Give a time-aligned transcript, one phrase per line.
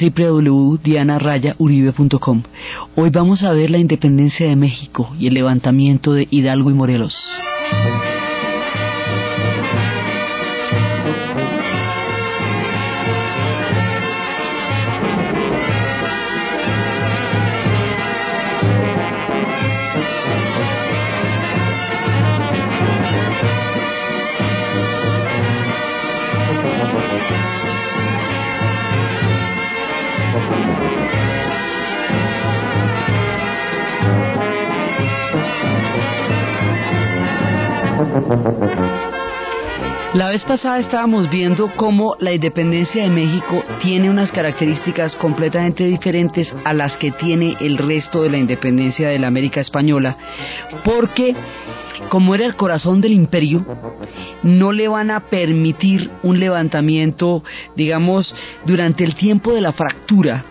[0.00, 2.42] www.dianarayauribe.com.
[2.96, 7.16] Hoy vamos a ver la independencia de México y el levantamiento de Hidalgo y Morelos.
[40.14, 46.52] La vez pasada estábamos viendo cómo la independencia de México tiene unas características completamente diferentes
[46.64, 50.18] a las que tiene el resto de la independencia de la América Española,
[50.84, 51.34] porque
[52.10, 53.64] como era el corazón del imperio,
[54.42, 57.42] no le van a permitir un levantamiento,
[57.74, 58.34] digamos,
[58.66, 60.44] durante el tiempo de la fractura,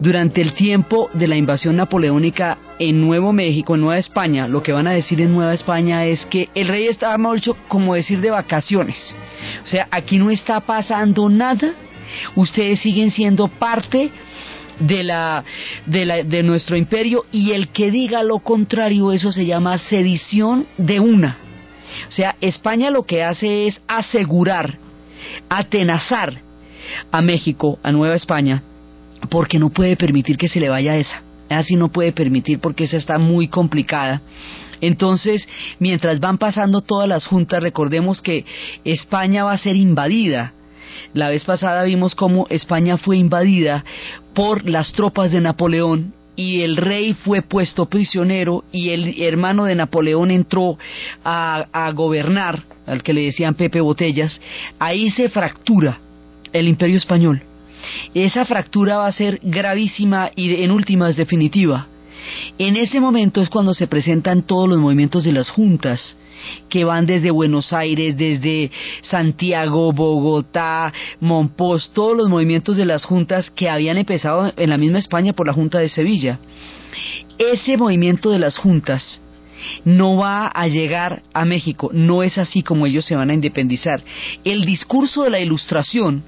[0.00, 4.72] durante el tiempo de la invasión napoleónica en Nuevo México, en Nueva España, lo que
[4.72, 8.30] van a decir en Nueva España es que el rey estaba mucho como decir de
[8.30, 8.96] vacaciones.
[9.64, 11.72] O sea, aquí no está pasando nada,
[12.36, 14.10] ustedes siguen siendo parte
[14.78, 15.44] de la,
[15.86, 20.66] de la de nuestro imperio y el que diga lo contrario eso se llama sedición
[20.76, 21.38] de una.
[22.08, 24.78] O sea, España lo que hace es asegurar,
[25.48, 26.42] atenazar
[27.10, 28.62] a México, a Nueva España,
[29.30, 31.22] porque no puede permitir que se le vaya esa.
[31.50, 34.20] Así no puede permitir porque esa está muy complicada.
[34.80, 38.44] Entonces, mientras van pasando todas las juntas, recordemos que
[38.84, 40.52] España va a ser invadida.
[41.14, 43.84] La vez pasada vimos cómo España fue invadida
[44.34, 49.74] por las tropas de Napoleón y el rey fue puesto prisionero y el hermano de
[49.74, 50.78] Napoleón entró
[51.24, 54.40] a, a gobernar, al que le decían Pepe Botellas.
[54.78, 55.98] Ahí se fractura
[56.52, 57.42] el imperio español
[58.14, 61.86] esa fractura va a ser gravísima y en últimas definitiva.
[62.58, 66.16] En ese momento es cuando se presentan todos los movimientos de las juntas,
[66.68, 68.70] que van desde Buenos Aires, desde
[69.02, 74.98] Santiago, Bogotá, Monpós, todos los movimientos de las juntas que habían empezado en la misma
[74.98, 76.38] España por la Junta de Sevilla.
[77.38, 79.20] Ese movimiento de las juntas
[79.84, 84.02] no va a llegar a México, no es así como ellos se van a independizar.
[84.44, 86.22] El discurso de la Ilustración,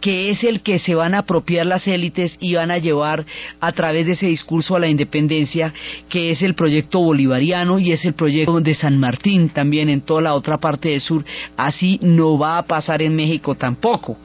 [0.00, 3.24] que es el que se van a apropiar las élites y van a llevar
[3.60, 5.72] a través de ese discurso a la independencia,
[6.08, 10.22] que es el proyecto bolivariano y es el proyecto de San Martín también en toda
[10.22, 11.24] la otra parte del sur.
[11.56, 14.16] Así no va a pasar en México tampoco,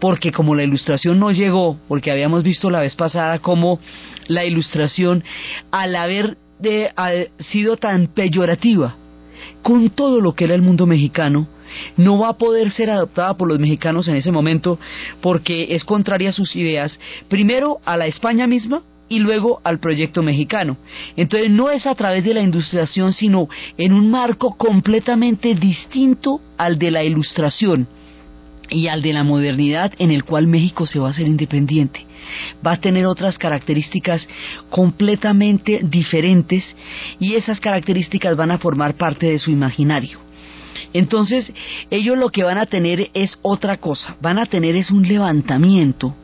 [0.00, 3.80] porque como la ilustración no llegó, porque habíamos visto la vez pasada como
[4.26, 5.24] la ilustración,
[5.70, 6.90] al haber de,
[7.38, 8.96] sido tan peyorativa
[9.62, 11.48] con todo lo que era el mundo mexicano,
[11.96, 14.78] no va a poder ser adoptada por los mexicanos en ese momento
[15.20, 16.98] porque es contraria a sus ideas,
[17.28, 20.76] primero a la España misma y luego al proyecto mexicano.
[21.16, 26.78] Entonces no es a través de la ilustración, sino en un marco completamente distinto al
[26.78, 27.88] de la ilustración
[28.70, 32.04] y al de la modernidad en el cual México se va a hacer independiente.
[32.66, 34.28] Va a tener otras características
[34.68, 36.76] completamente diferentes
[37.18, 40.27] y esas características van a formar parte de su imaginario.
[40.92, 41.52] Entonces,
[41.90, 46.14] ellos lo que van a tener es otra cosa, van a tener es un levantamiento,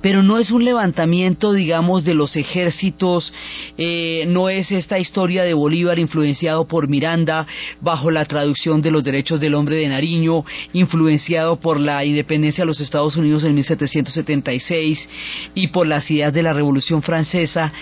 [0.00, 3.32] pero no es un levantamiento, digamos, de los ejércitos,
[3.78, 7.46] eh, no es esta historia de Bolívar influenciado por Miranda
[7.80, 12.68] bajo la traducción de los derechos del hombre de Nariño, influenciado por la independencia de
[12.68, 15.08] los Estados Unidos en 1776
[15.54, 17.72] y por las ideas de la Revolución Francesa,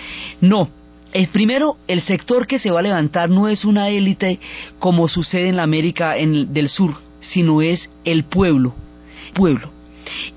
[0.41, 0.71] no,
[1.13, 4.39] el primero, el sector que se va a levantar no es una élite
[4.79, 8.75] como sucede en la América del Sur, sino es el pueblo,
[9.35, 9.71] pueblo.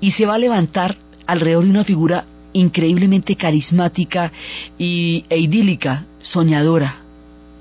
[0.00, 0.96] Y se va a levantar
[1.26, 4.32] alrededor de una figura increíblemente carismática
[4.78, 6.96] y, e idílica, soñadora,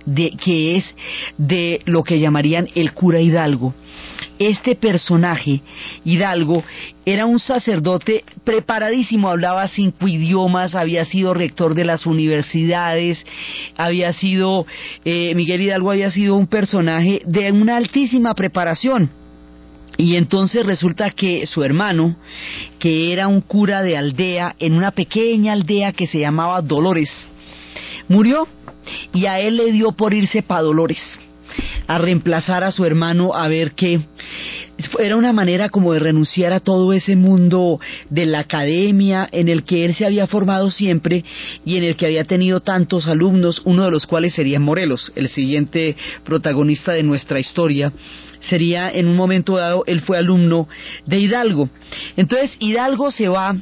[0.05, 0.95] de, que es
[1.37, 3.73] de lo que llamarían el cura Hidalgo.
[4.41, 5.61] Este personaje,
[6.03, 6.63] Hidalgo,
[7.05, 13.23] era un sacerdote preparadísimo, hablaba cinco idiomas, había sido rector de las universidades,
[13.77, 14.65] había sido,
[15.05, 19.11] eh, Miguel Hidalgo había sido un personaje de una altísima preparación.
[19.97, 22.15] Y entonces resulta que su hermano,
[22.79, 27.11] que era un cura de aldea, en una pequeña aldea que se llamaba Dolores,
[28.07, 28.47] murió
[29.13, 30.99] y a él le dio por irse para Dolores
[31.87, 34.01] a reemplazar a su hermano a ver qué
[34.99, 37.79] era una manera como de renunciar a todo ese mundo
[38.09, 41.23] de la academia en el que él se había formado siempre
[41.65, 45.29] y en el que había tenido tantos alumnos, uno de los cuales sería Morelos, el
[45.29, 47.91] siguiente protagonista de nuestra historia.
[48.49, 50.67] Sería en un momento dado, él fue alumno
[51.05, 51.69] de Hidalgo.
[52.17, 53.55] Entonces Hidalgo se va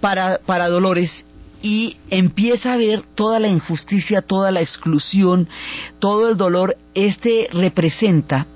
[0.00, 1.24] para, para Dolores
[1.62, 5.48] y empieza a ver toda la injusticia, toda la exclusión,
[5.98, 6.76] todo el dolor.
[6.94, 8.46] Este representa,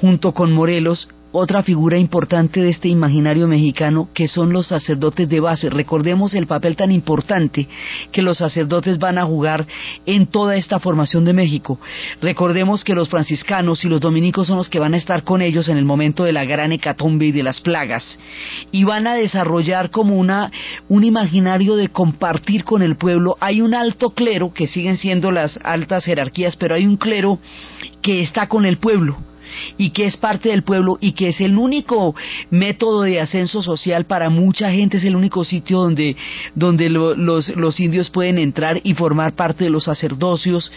[0.00, 5.40] junto con Morelos, otra figura importante de este imaginario mexicano que son los sacerdotes de
[5.40, 5.70] base.
[5.70, 7.68] Recordemos el papel tan importante
[8.12, 9.66] que los sacerdotes van a jugar
[10.06, 11.78] en toda esta formación de México.
[12.20, 15.68] Recordemos que los franciscanos y los dominicos son los que van a estar con ellos
[15.68, 18.18] en el momento de la gran hecatombe y de las plagas
[18.72, 20.50] y van a desarrollar como una
[20.88, 23.36] un imaginario de compartir con el pueblo.
[23.40, 27.38] Hay un alto clero que siguen siendo las altas jerarquías, pero hay un clero
[28.02, 29.29] que está con el pueblo
[29.76, 32.14] y que es parte del pueblo y que es el único
[32.50, 36.16] método de ascenso social para mucha gente, es el único sitio donde,
[36.54, 37.16] donde los,
[37.56, 40.70] los indios pueden entrar y formar parte de los sacerdocios.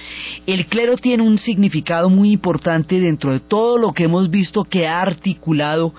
[0.45, 4.87] El clero tiene un significado muy importante dentro de todo lo que hemos visto que
[4.87, 5.93] ha articulado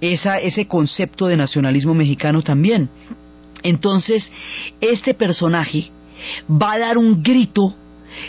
[0.00, 2.88] esa, ese concepto de nacionalismo mexicano también.
[3.62, 4.30] Entonces,
[4.80, 5.90] este personaje
[6.50, 7.74] va a dar un grito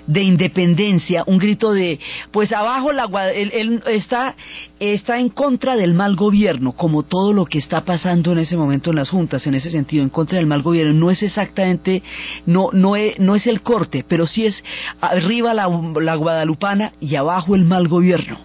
[0.07, 2.00] de independencia, un grito de,
[2.31, 4.36] pues abajo la él, está,
[4.80, 8.89] está en contra del mal gobierno, como todo lo que está pasando en ese momento
[8.89, 10.94] en las juntas, en ese sentido, en contra del mal gobierno.
[10.94, 12.03] No es exactamente,
[12.45, 14.63] no, no es, no es el corte, pero sí es
[15.01, 15.69] arriba la,
[16.01, 18.38] la guadalupana y abajo el mal gobierno.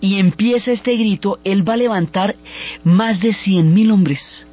[0.00, 2.36] Y empieza este grito, él va a levantar
[2.84, 4.46] más de cien mil hombres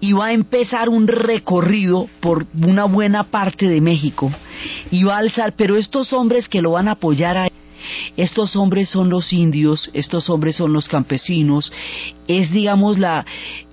[0.00, 4.30] y va a empezar un recorrido por una buena parte de México
[4.90, 7.50] y va a alzar, pero estos hombres que lo van a apoyar a
[8.16, 11.72] estos hombres son los indios, estos hombres son los campesinos,
[12.28, 13.24] es digamos la,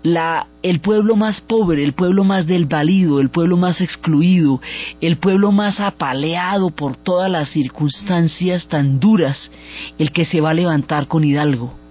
[0.04, 4.62] la, el pueblo más pobre, el pueblo más desvalido, el pueblo más excluido,
[5.02, 9.52] el pueblo más apaleado por todas las circunstancias tan duras,
[9.98, 11.87] el que se va a levantar con Hidalgo.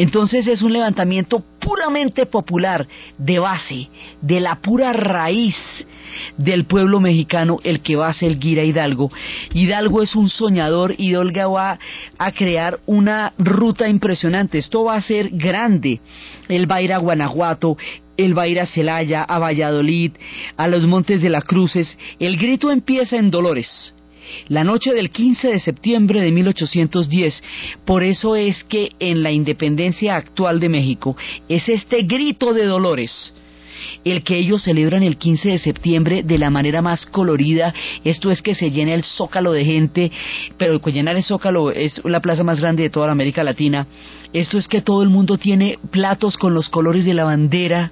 [0.00, 2.88] Entonces es un levantamiento puramente popular,
[3.18, 3.90] de base,
[4.22, 5.54] de la pura raíz
[6.38, 9.12] del pueblo mexicano, el que va a ser Guira Hidalgo.
[9.52, 11.78] Hidalgo es un soñador y Olga va
[12.16, 14.56] a crear una ruta impresionante.
[14.56, 16.00] Esto va a ser grande.
[16.48, 17.76] Él va a ir a Guanajuato,
[18.16, 20.12] él va a ir a Celaya, a Valladolid,
[20.56, 21.98] a los Montes de las Cruces.
[22.18, 23.92] El grito empieza en Dolores
[24.48, 27.42] la noche del 15 de septiembre de 1810.
[27.84, 31.16] Por eso es que en la independencia actual de México
[31.48, 33.34] es este grito de dolores
[34.04, 37.74] el que ellos celebran el 15 de septiembre de la manera más colorida.
[38.04, 40.12] Esto es que se llena el zócalo de gente,
[40.56, 43.86] pero llenar el zócalo es la plaza más grande de toda la América Latina.
[44.32, 47.90] Esto es que todo el mundo tiene platos con los colores de la bandera,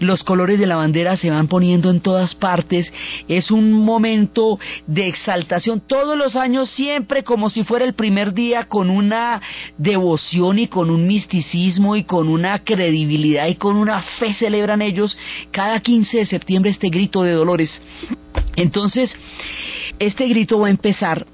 [0.00, 2.92] los colores de la bandera se van poniendo en todas partes,
[3.28, 4.58] es un momento
[4.88, 9.40] de exaltación todos los años, siempre como si fuera el primer día, con una
[9.78, 15.16] devoción y con un misticismo y con una credibilidad y con una fe celebran ellos
[15.50, 17.80] cada 15 de septiembre este grito de dolores.
[18.56, 19.14] Entonces,
[19.98, 21.26] este grito va a empezar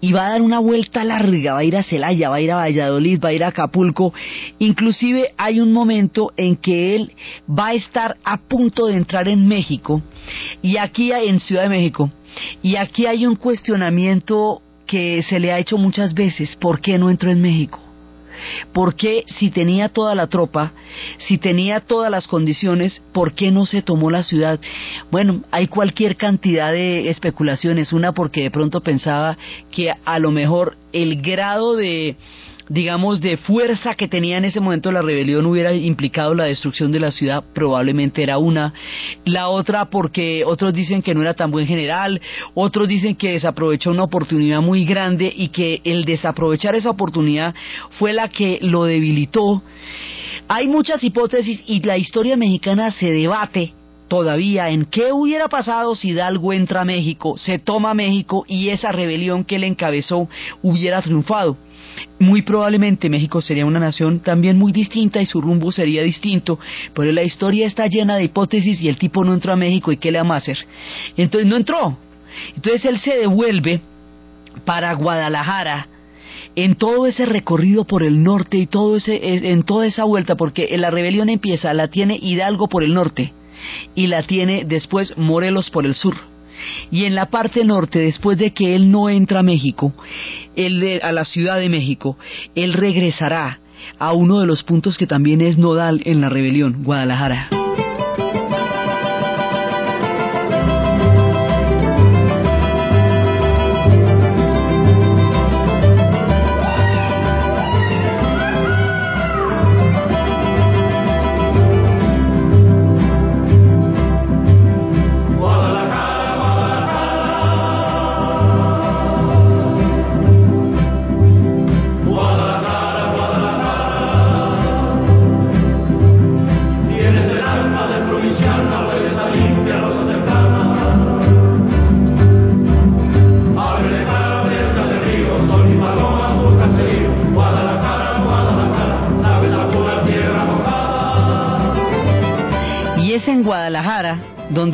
[0.00, 2.52] y va a dar una vuelta larga, va a ir a Celaya, va a ir
[2.52, 4.12] a Valladolid, va a ir a Acapulco.
[4.58, 7.12] Inclusive hay un momento en que él
[7.48, 10.02] va a estar a punto de entrar en México
[10.62, 12.10] y aquí en Ciudad de México.
[12.62, 17.10] Y aquí hay un cuestionamiento que se le ha hecho muchas veces, ¿por qué no
[17.10, 17.80] entró en México?
[18.72, 20.72] ¿Por qué si tenía toda la tropa,
[21.18, 24.60] si tenía todas las condiciones, por qué no se tomó la ciudad?
[25.10, 27.92] Bueno, hay cualquier cantidad de especulaciones.
[27.92, 29.36] Una porque de pronto pensaba
[29.70, 32.16] que a lo mejor el grado de
[32.68, 37.00] digamos, de fuerza que tenía en ese momento la rebelión hubiera implicado la destrucción de
[37.00, 38.72] la ciudad, probablemente era una.
[39.24, 42.20] La otra porque otros dicen que no era tan buen general,
[42.54, 47.54] otros dicen que desaprovechó una oportunidad muy grande y que el desaprovechar esa oportunidad
[47.98, 49.62] fue la que lo debilitó.
[50.48, 53.75] Hay muchas hipótesis y la historia mexicana se debate
[54.08, 58.92] todavía en qué hubiera pasado si Hidalgo entra a México, se toma México y esa
[58.92, 60.28] rebelión que él encabezó
[60.62, 61.56] hubiera triunfado
[62.18, 66.58] muy probablemente México sería una nación también muy distinta y su rumbo sería distinto,
[66.94, 69.96] pero la historia está llena de hipótesis y el tipo no entró a México y
[69.96, 70.58] qué le vamos hacer.
[71.16, 71.98] Entonces no entró.
[72.54, 73.80] Entonces él se devuelve
[74.64, 75.88] para Guadalajara
[76.54, 79.18] en todo ese recorrido por el norte y todo ese
[79.50, 83.32] en toda esa vuelta porque la rebelión empieza la tiene Hidalgo por el norte
[83.94, 86.16] y la tiene después Morelos por el sur
[86.90, 89.92] Y en la parte norte, después de que él no entra a México,
[90.54, 92.16] él, a la Ciudad de México,
[92.54, 93.60] él regresará
[93.98, 97.65] a uno de los puntos que también es nodal en la rebelión, Guadalajara.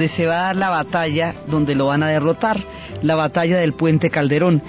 [0.03, 2.61] Donde se va a dar la batalla, donde lo van a derrotar,
[3.03, 4.61] la batalla del puente Calderón.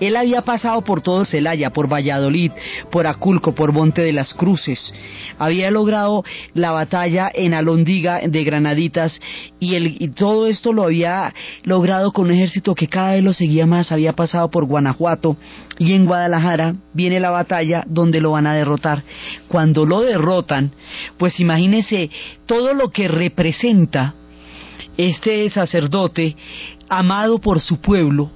[0.00, 2.52] Él había pasado por todo Celaya, por Valladolid,
[2.90, 4.92] por Aculco, por Monte de las Cruces.
[5.38, 9.18] Había logrado la batalla en Alondiga de Granaditas
[9.58, 11.32] y, el, y todo esto lo había
[11.62, 13.92] logrado con un ejército que cada vez lo seguía más.
[13.92, 15.38] Había pasado por Guanajuato
[15.78, 19.04] y en Guadalajara viene la batalla donde lo van a derrotar.
[19.48, 20.72] Cuando lo derrotan,
[21.16, 22.10] pues imagínese
[22.44, 24.16] todo lo que representa
[24.96, 26.36] este sacerdote,
[26.88, 28.30] amado por su pueblo,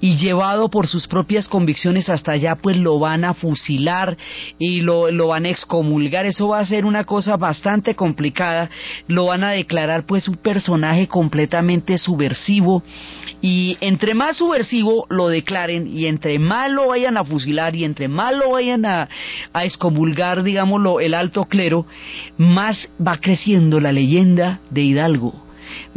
[0.00, 4.16] y llevado por sus propias convicciones hasta allá, pues lo van a fusilar
[4.58, 6.26] y lo, lo, van a excomulgar.
[6.26, 8.70] Eso va a ser una cosa bastante complicada.
[9.06, 12.82] Lo van a declarar pues un personaje completamente subversivo.
[13.40, 18.08] Y entre más subversivo lo declaren y entre más lo vayan a fusilar y entre
[18.08, 19.08] más lo vayan a,
[19.52, 21.86] a excomulgar, digámoslo, el alto clero,
[22.38, 25.51] más va creciendo la leyenda de Hidalgo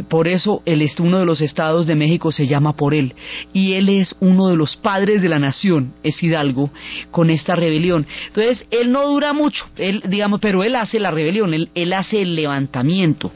[0.08, 3.14] por eso el, uno de los estados de México se llama por él.
[3.52, 6.70] Y él es uno de los padres de la nación, es Hidalgo,
[7.10, 8.06] con esta rebelión.
[8.28, 12.22] Entonces, él no dura mucho, él, digamos, pero él hace la rebelión, él, él hace
[12.22, 13.32] el levantamiento.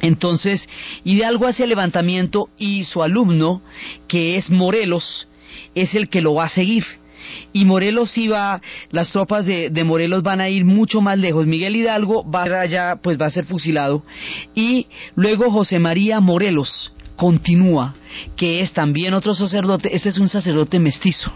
[0.00, 0.68] Entonces,
[1.04, 3.62] Hidalgo hace el levantamiento y su alumno,
[4.08, 5.28] que es Morelos,
[5.74, 6.84] es el que lo va a seguir
[7.52, 8.60] y Morelos iba,
[8.90, 11.46] las tropas de, Morelos van a ir mucho más lejos.
[11.46, 14.02] Miguel Hidalgo va allá, pues va a ser fusilado
[14.54, 14.86] y
[15.16, 17.94] luego José María Morelos continúa,
[18.36, 21.32] que es también otro sacerdote, este es un sacerdote mestizo.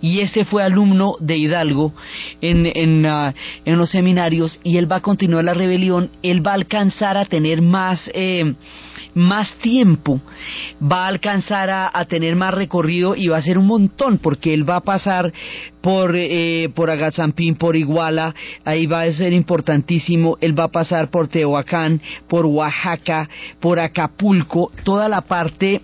[0.00, 1.92] Y este fue alumno de Hidalgo
[2.40, 6.52] en, en, ah, en los seminarios y él va a continuar la rebelión, él va
[6.52, 8.10] a alcanzar a tener más...
[8.14, 8.54] Eh,
[9.14, 10.20] más tiempo,
[10.82, 14.68] va a alcanzar a, tener más recorrido y va a ser un montón, porque él
[14.68, 15.32] va a pasar
[15.80, 16.90] por, eh, por
[17.58, 23.28] por Iguala, ahí va a ser importantísimo, él va a pasar por Tehuacán, por Oaxaca,
[23.60, 25.80] por Acapulco, toda la parte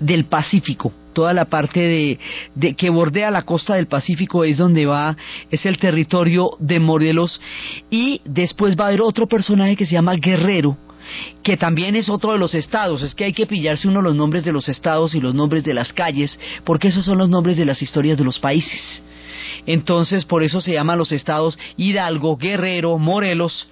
[0.00, 2.18] del Pacífico toda la parte de,
[2.54, 5.16] de, que bordea la costa del Pacífico es donde va,
[5.50, 7.40] es el territorio de Morelos
[7.90, 10.78] y después va a haber otro personaje que se llama Guerrero,
[11.42, 13.02] que también es otro de los estados.
[13.02, 15.74] Es que hay que pillarse uno los nombres de los estados y los nombres de
[15.74, 19.02] las calles, porque esos son los nombres de las historias de los países.
[19.66, 23.68] Entonces, por eso se llaman los estados Hidalgo, Guerrero, Morelos,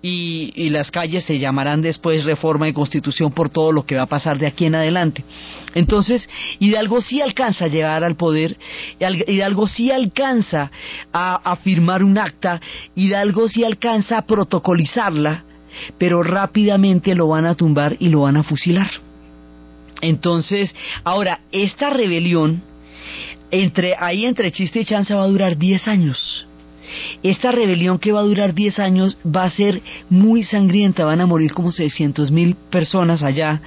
[0.00, 4.06] y, las calles se llamarán después reforma y constitución por todo lo que va a
[4.06, 5.24] pasar de aquí en adelante.
[5.74, 6.28] Entonces,
[6.60, 8.56] Hidalgo sí alcanza a llegar al poder,
[9.00, 10.70] Hidalgo sí alcanza
[11.12, 12.60] a, a firmar un acta,
[12.94, 15.44] Hidalgo sí alcanza a protocolizarla,
[15.98, 18.90] pero rápidamente lo van a tumbar y lo van a fusilar.
[20.00, 22.62] Entonces, ahora, esta rebelión,
[23.50, 26.47] entre, ahí entre chiste y chanza va a durar 10 años.
[27.22, 31.26] Esta rebelión que va a durar 10 años va a ser muy sangrienta, van a
[31.26, 33.60] morir como 600 mil personas allá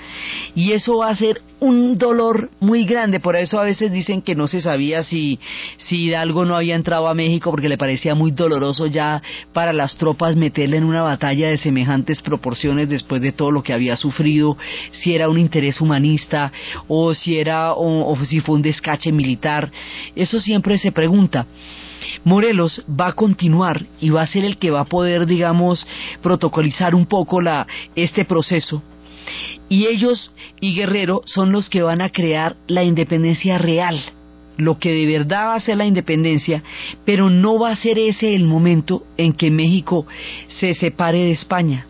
[0.55, 4.33] y eso va a ser un dolor muy grande, por eso a veces dicen que
[4.33, 5.39] no se sabía si,
[5.77, 9.21] si Hidalgo no había entrado a México porque le parecía muy doloroso ya
[9.53, 13.73] para las tropas meterle en una batalla de semejantes proporciones después de todo lo que
[13.73, 14.57] había sufrido,
[14.91, 16.51] si era un interés humanista
[16.87, 19.71] o si era o si fue un descache militar,
[20.15, 21.45] eso siempre se pregunta.
[22.24, 25.86] Morelos va a continuar y va a ser el que va a poder, digamos,
[26.22, 28.84] protocolizar un poco la, este proceso.
[29.70, 34.00] Y ellos y Guerrero son los que van a crear la independencia real,
[34.58, 36.63] lo que de verdad va a ser la independencia,
[37.05, 40.05] pero no va a ser ese el momento en que México
[40.48, 41.86] se separe de España,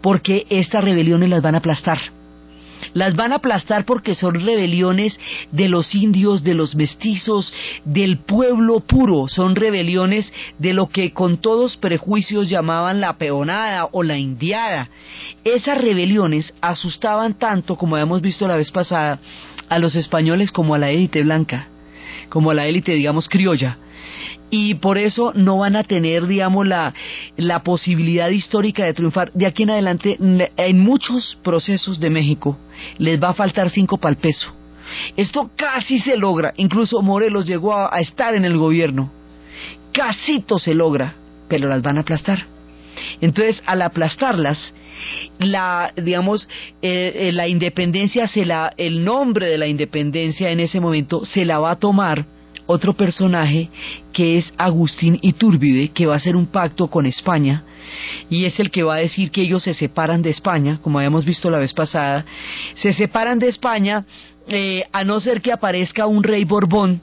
[0.00, 2.19] porque estas rebeliones las van a aplastar
[2.92, 5.18] Las van a aplastar porque son rebeliones
[5.52, 7.52] de los indios, de los mestizos,
[7.84, 9.28] del pueblo puro.
[9.28, 14.88] Son rebeliones de lo que con todos prejuicios llamaban la peonada o la indiada.
[15.44, 19.20] Esas rebeliones asustaban tanto, como habíamos visto la vez pasada,
[19.68, 21.68] a los españoles como a la élite blanca,
[22.28, 23.78] como a la élite, digamos, criolla
[24.50, 26.92] y por eso no van a tener, digamos, la,
[27.36, 29.32] la posibilidad histórica de triunfar.
[29.32, 32.58] De aquí en adelante, en muchos procesos de México,
[32.98, 34.52] les va a faltar cinco para el peso.
[35.16, 39.10] Esto casi se logra, incluso Morelos llegó a, estar en el gobierno.
[39.92, 41.14] Casito se logra,
[41.48, 42.46] pero las van a aplastar.
[43.20, 44.72] Entonces, al aplastarlas,
[45.38, 46.48] la digamos
[46.82, 51.46] eh, eh, la independencia se la el nombre de la independencia en ese momento se
[51.46, 52.26] la va a tomar
[52.70, 53.68] otro personaje
[54.12, 57.64] que es Agustín Iturbide, que va a hacer un pacto con España
[58.28, 61.24] y es el que va a decir que ellos se separan de España, como habíamos
[61.24, 62.24] visto la vez pasada,
[62.74, 64.04] se separan de España
[64.46, 67.00] eh, a no ser que aparezca un rey Borbón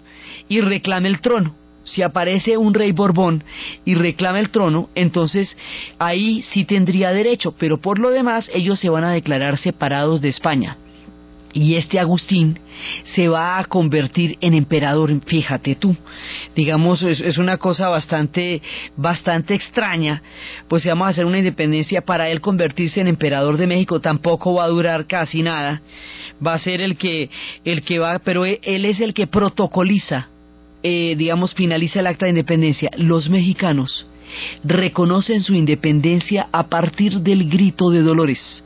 [0.47, 1.55] y reclame el trono.
[1.83, 3.43] Si aparece un rey Borbón
[3.85, 5.57] y reclama el trono, entonces
[5.99, 10.29] ahí sí tendría derecho, pero por lo demás ellos se van a declarar separados de
[10.29, 10.77] España
[11.53, 12.59] y este Agustín
[13.15, 15.95] se va a convertir en emperador, fíjate tú.
[16.55, 18.61] Digamos, es, una cosa bastante,
[18.95, 20.21] bastante extraña,
[20.67, 24.65] pues vamos a hacer una independencia para él convertirse en emperador de México tampoco va
[24.65, 25.81] a durar casi nada.
[26.45, 27.29] Va a ser el que,
[27.65, 30.29] el que va, pero e, él es el que protocoliza,
[30.83, 32.91] eh, digamos, finaliza el acta de independencia.
[32.97, 34.05] Los mexicanos
[34.63, 38.63] reconocen su independencia a partir del grito de Dolores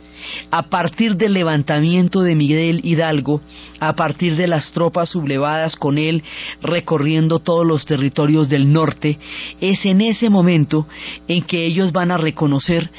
[0.50, 3.42] a partir del levantamiento de Miguel Hidalgo,
[3.80, 6.24] a partir de las tropas sublevadas con él
[6.62, 9.18] recorriendo todos los territorios del norte,
[9.60, 10.88] es en ese momento
[11.28, 12.90] en que ellos van a reconocer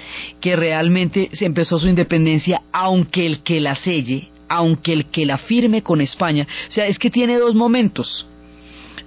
[0.40, 5.38] que realmente se empezó su independencia, aunque el que la selle, aunque el que la
[5.38, 8.26] firme con España, o sea, es que tiene dos momentos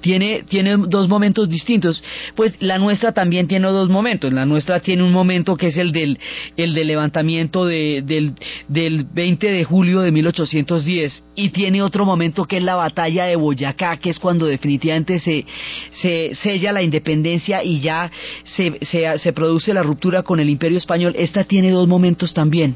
[0.06, 2.04] tiene, tiene dos momentos distintos.
[2.36, 4.32] Pues la nuestra también tiene dos momentos.
[4.32, 6.20] La nuestra tiene un momento que es el del,
[6.58, 8.34] el del levantamiento de, del,
[8.68, 13.36] del 20 de julio de 1810 y tiene otro momento que es la batalla de
[13.36, 15.44] Boyacá, que es cuando definitivamente se,
[15.90, 18.12] se sella la independencia y ya
[18.44, 21.16] se, se, se produce la ruptura con el imperio español.
[21.18, 22.76] Esta tiene dos momentos también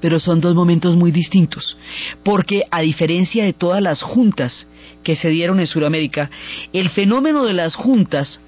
[0.00, 1.78] pero son dos momentos muy distintos,
[2.22, 4.66] porque a diferencia de todas las juntas
[5.02, 6.30] que se dieron en Sudamérica,
[6.72, 8.40] el fenómeno de las juntas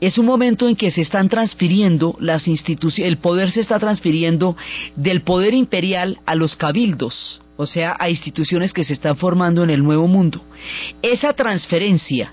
[0.00, 4.56] es un momento en que se están transfiriendo las instituciones, el poder se está transfiriendo
[4.94, 9.70] del poder imperial a los cabildos, o sea, a instituciones que se están formando en
[9.70, 10.42] el nuevo mundo.
[11.02, 12.32] Esa transferencia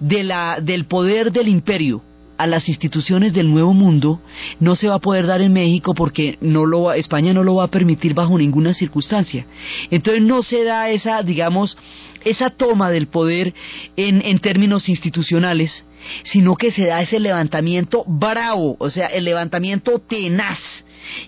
[0.00, 2.02] del poder del imperio
[2.38, 4.20] a las instituciones del nuevo mundo
[4.60, 7.64] no se va a poder dar en México porque no lo España no lo va
[7.64, 9.46] a permitir bajo ninguna circunstancia.
[9.90, 11.76] Entonces no se da esa, digamos,
[12.24, 13.54] esa toma del poder
[13.96, 15.86] en, en términos institucionales,
[16.24, 20.58] sino que se da ese levantamiento bravo, o sea, el levantamiento tenaz.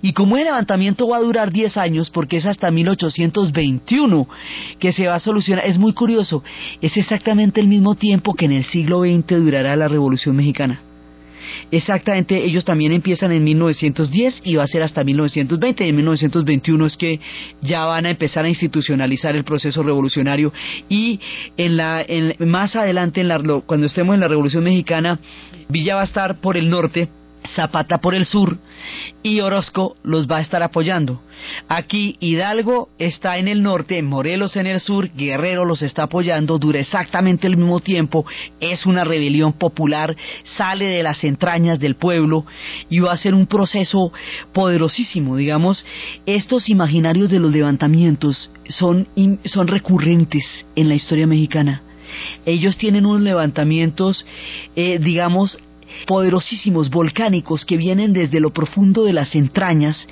[0.03, 4.29] Y como el levantamiento va a durar 10 años, porque es hasta 1821
[4.81, 6.43] que se va a solucionar, es muy curioso,
[6.81, 10.81] es exactamente el mismo tiempo que en el siglo XX durará la Revolución Mexicana.
[11.71, 15.85] Exactamente, ellos también empiezan en 1910 y va a ser hasta 1920.
[15.85, 17.21] Y en 1921 es que
[17.61, 20.53] ya van a empezar a institucionalizar el proceso revolucionario
[20.89, 21.21] y
[21.57, 22.05] en la,
[22.41, 25.19] más adelante, en la, cuando estemos en la Revolución Mexicana,
[25.69, 27.09] Villa va a estar por el norte
[27.55, 28.59] Zapata por el sur
[29.23, 31.23] y Orozco los va a estar apoyando.
[31.69, 36.81] Aquí Hidalgo está en el norte, Morelos en el sur, Guerrero los está apoyando, dura
[36.81, 38.27] exactamente el mismo tiempo,
[38.61, 40.17] es una rebelión popular,
[40.57, 42.45] sale de las entrañas del pueblo
[42.89, 44.13] y va a ser un proceso
[44.53, 45.85] poderosísimo, digamos,
[46.27, 49.09] estos imaginarios de los levantamientos son,
[49.45, 51.83] son recurrentes en la historia mexicana.
[52.47, 54.25] Ellos tienen unos levantamientos,
[54.77, 55.59] eh, digamos,
[56.07, 60.07] poderosísimos volcánicos que vienen desde lo profundo de las entrañas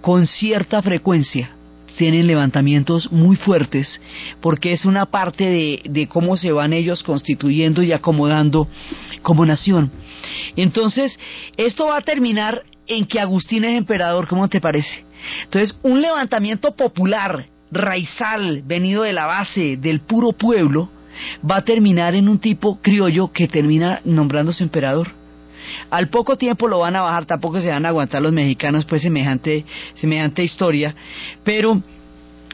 [0.00, 1.50] con cierta frecuencia.
[1.96, 4.00] Tienen levantamientos muy fuertes
[4.42, 8.68] porque es una parte de, cómo se van ellos constituyendo y acomodando
[9.22, 9.90] como nación.
[10.56, 11.18] Entonces,
[11.56, 15.04] esto va a terminar en que Agustín es emperador, ¿cómo te parece?
[15.44, 20.90] Entonces, un levantamiento popular, raizal, venido de la base del puro pueblo,
[21.48, 25.08] va a terminar en un tipo criollo que termina nombrándose emperador.
[25.90, 29.02] Al poco tiempo lo van a bajar, tampoco se van a aguantar los mexicanos pues
[29.02, 30.94] semejante, semejante historia,
[31.44, 31.82] pero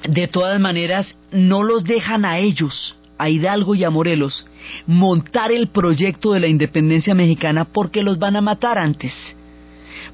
[0.09, 4.47] de todas maneras no los dejan a ellos, a Hidalgo y a Morelos,
[4.87, 9.13] montar el proyecto de la independencia mexicana porque los van a matar antes.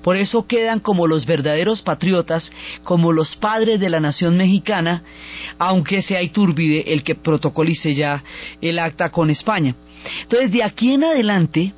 [0.02, 2.52] Por eso quedan como los verdaderos patriotas,
[2.84, 5.02] como los padres de la nación mexicana,
[5.58, 8.22] aunque sea Iturbide el que protocolice ya
[8.60, 9.74] el acta con España.
[10.22, 11.72] Entonces, de aquí en adelante,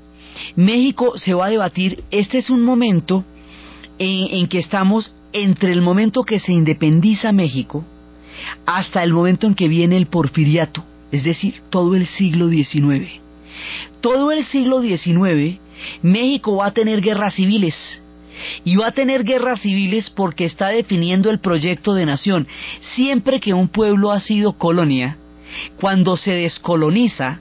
[0.56, 3.24] México se va a debatir, este es un momento
[3.98, 7.84] en, que estamos entre el momento que se independiza México
[8.66, 13.20] hasta el momento en que viene el porfiriato, es decir, todo el siglo XIX.
[14.00, 15.58] Todo el siglo XIX,
[16.02, 17.76] México va a tener guerras civiles.
[18.64, 22.46] Y va a tener guerras civiles porque está definiendo el proyecto de nación.
[22.94, 25.18] Siempre que un pueblo ha sido colonia,
[25.78, 27.40] cuando se descoloniza,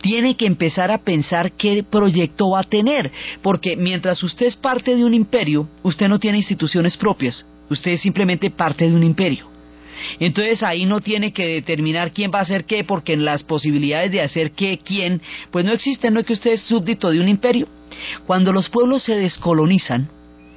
[0.00, 3.10] tiene que empezar a pensar qué proyecto va a tener,
[3.42, 8.00] porque mientras usted es parte de un imperio, usted no tiene instituciones propias, usted es
[8.00, 9.52] simplemente parte de un imperio.
[10.18, 14.10] Entonces ahí no tiene que determinar quién va a hacer qué, porque en las posibilidades
[14.10, 17.28] de hacer qué, quién, pues no existen, no es que usted es súbdito de un
[17.28, 17.68] imperio.
[18.26, 20.08] Cuando los pueblos se descolonizan,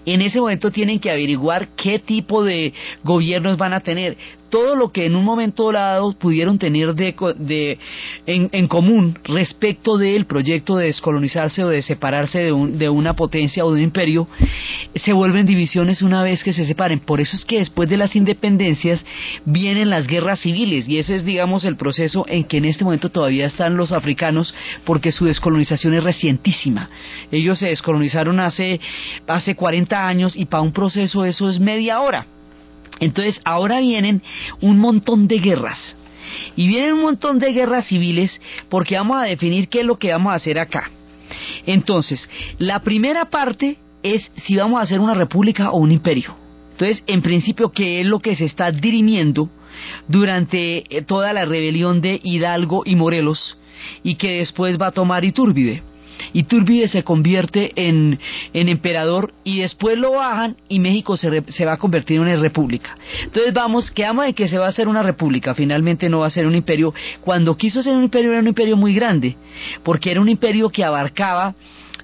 [0.06, 2.74] en ese momento tienen que averiguar qué tipo de
[3.04, 4.18] gobiernos van a tener
[4.50, 7.80] todo lo que en un momento dado pudieron tener de,
[8.26, 13.72] en, común respecto del proyecto de descolonizarse o de separarse de, de una potencia o
[13.72, 14.28] de un imperio,
[14.96, 17.00] se vuelven divisiones una vez que se separen.
[17.00, 19.06] Por eso es que después de las independencias
[19.46, 23.10] vienen las guerras civiles y ese es, digamos, el proceso en que en este momento
[23.10, 24.54] todavía están los africanos
[24.86, 26.90] porque su descolonización es recientísima.
[27.32, 28.80] Ellos se descolonizaron hace,
[29.28, 32.28] hace 40 años y para un proceso eso es media hora.
[33.00, 34.22] Entonces ahora vienen
[34.62, 35.98] un montón de guerras.
[36.56, 40.12] Y vienen un montón de guerras civiles porque vamos a definir qué es lo que
[40.12, 40.90] vamos a hacer acá.
[41.66, 42.28] Entonces,
[42.58, 46.36] la primera parte es si vamos a hacer una república o un imperio.
[46.72, 49.50] Entonces, en principio, ¿qué es lo que se está dirimiendo
[50.08, 53.58] durante eh, toda la rebelión de Hidalgo y Morelos
[54.04, 55.84] y que después va a tomar Iturbide?
[56.34, 58.20] Iturbide se convierte en,
[58.54, 62.98] emperador y después lo bajan y México se, va a convertir en una república.
[63.24, 66.32] Entonces vamos, quedamos de que se va a hacer una república, finalmente no va a
[66.32, 66.94] ser un imperio.
[67.22, 69.36] Cuando quiso ser un imperio era un imperio muy grande,
[69.84, 71.56] porque era un imperio que abarcaba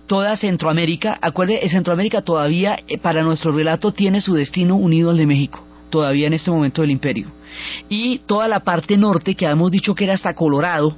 [0.08, 1.18] toda Centroamérica.
[1.22, 6.28] Acuérdense, Centroamérica todavía, eh, para nuestro relato, tiene su destino unido al de México, todavía
[6.28, 7.32] en este momento del imperio.
[7.88, 10.98] Y toda la parte norte, que habíamos dicho que era hasta Colorado,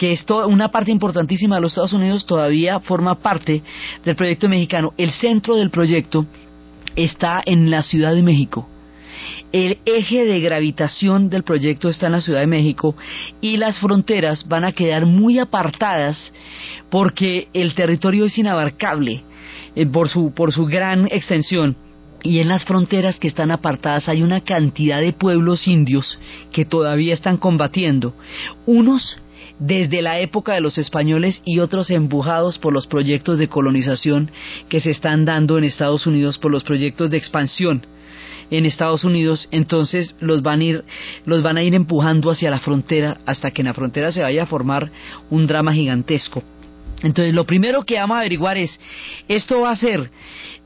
[0.00, 3.62] que esto, una parte importantísima de los Estados Unidos todavía forma parte
[4.02, 4.94] del proyecto mexicano.
[4.96, 6.24] El centro del proyecto
[6.96, 8.66] está en la Ciudad de México.
[9.52, 12.96] El eje de gravitación del proyecto está en la Ciudad de México
[13.42, 16.32] y las fronteras van a quedar muy apartadas
[16.88, 19.22] porque el territorio es inabarcable
[19.76, 21.76] eh, por, su, por su gran extensión.
[22.22, 26.18] Y en las fronteras que están apartadas hay una cantidad de pueblos indios
[26.52, 28.14] que todavía están combatiendo.
[28.64, 29.20] Unos
[29.58, 34.30] desde la época de los españoles y otros empujados por los proyectos de colonización
[34.68, 37.82] que se están dando en Estados Unidos, por los proyectos de expansión
[38.50, 40.84] en Estados Unidos, entonces los van a ir,
[41.24, 44.42] los van a ir empujando hacia la frontera hasta que en la frontera se vaya
[44.42, 44.90] a formar
[45.30, 46.42] un drama gigantesco.
[47.02, 48.78] Entonces lo primero que vamos a averiguar es,
[49.28, 50.10] ¿esto va a ser,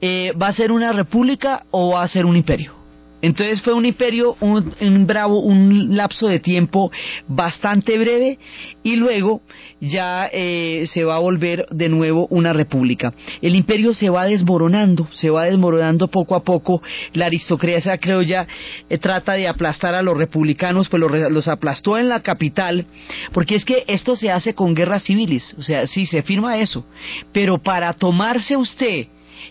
[0.01, 2.84] eh, va a ser una república o va a ser un imperio?
[3.25, 6.93] Entonces fue un imperio, un, bravo, un lapso de tiempo
[7.27, 8.39] bastante breve
[8.83, 9.41] y luego
[9.81, 13.15] ya eh, se va a volver de nuevo una república.
[13.41, 16.83] El imperio se va desmoronando, se va desmoronando poco a poco.
[17.15, 18.47] La aristocracia creo ya
[18.91, 22.85] eh, trata de aplastar a los republicanos, pues los, los aplastó en la capital,
[23.33, 26.85] porque es que esto se hace con guerras civiles, o sea, sí se firma eso,
[27.33, 29.07] pero para tomarse usted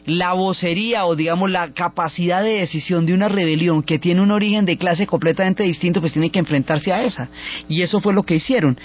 [0.05, 4.65] la vocería o digamos la capacidad de decisión de una rebelión que tiene un origen
[4.65, 7.29] de clase completamente distinto, pues tiene que enfrentarse a esa.
[7.69, 8.77] Y eso fue lo que hicieron.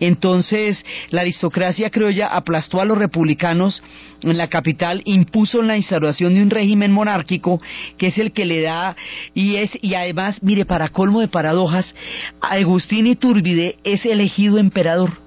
[0.00, 3.82] Entonces, la aristocracia criolla aplastó a los republicanos
[4.22, 7.60] en la capital, impuso la instauración de un régimen monárquico
[7.98, 8.96] que es el que le da
[9.34, 11.94] y es y además, mire, para colmo de paradojas,
[12.40, 15.25] Agustín Iturbide es elegido emperador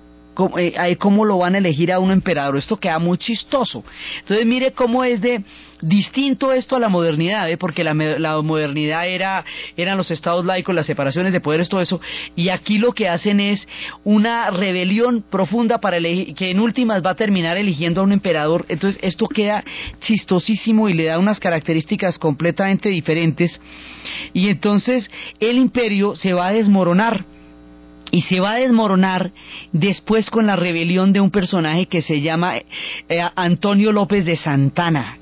[0.57, 2.57] eh, cómo, lo van a elegir a un emperador.
[2.57, 3.83] Esto queda muy chistoso.
[4.19, 5.43] Entonces mire cómo es de
[5.81, 7.57] distinto esto a la modernidad, ¿eh?
[7.57, 9.45] porque la, modernidad era
[9.77, 12.01] eran los estados laicos, las separaciones de poderes, todo eso,
[12.35, 13.65] y aquí lo que hacen es
[14.03, 18.65] una rebelión profunda para que en últimas va a terminar eligiendo a un emperador.
[18.67, 19.63] Entonces esto queda
[20.01, 23.59] chistosísimo y le da unas características completamente diferentes.
[24.33, 27.25] Y entonces el imperio se va a desmoronar
[28.11, 29.31] y se va a desmoronar
[29.71, 32.63] después con la rebelión de un personaje que se llama eh,
[33.35, 35.17] Antonio López de Santana,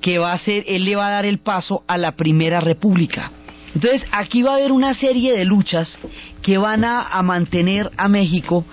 [0.00, 3.30] que va a ser, él le va a dar el paso a la Primera República.
[3.74, 5.98] Entonces aquí va a haber una serie de luchas
[6.42, 8.64] que van a, mantener a México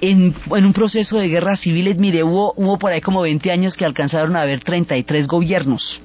[0.00, 3.76] en, en, un proceso de guerras civiles, mire, hubo, hubo por ahí como 20 años
[3.76, 6.00] que alcanzaron a haber 33 gobiernos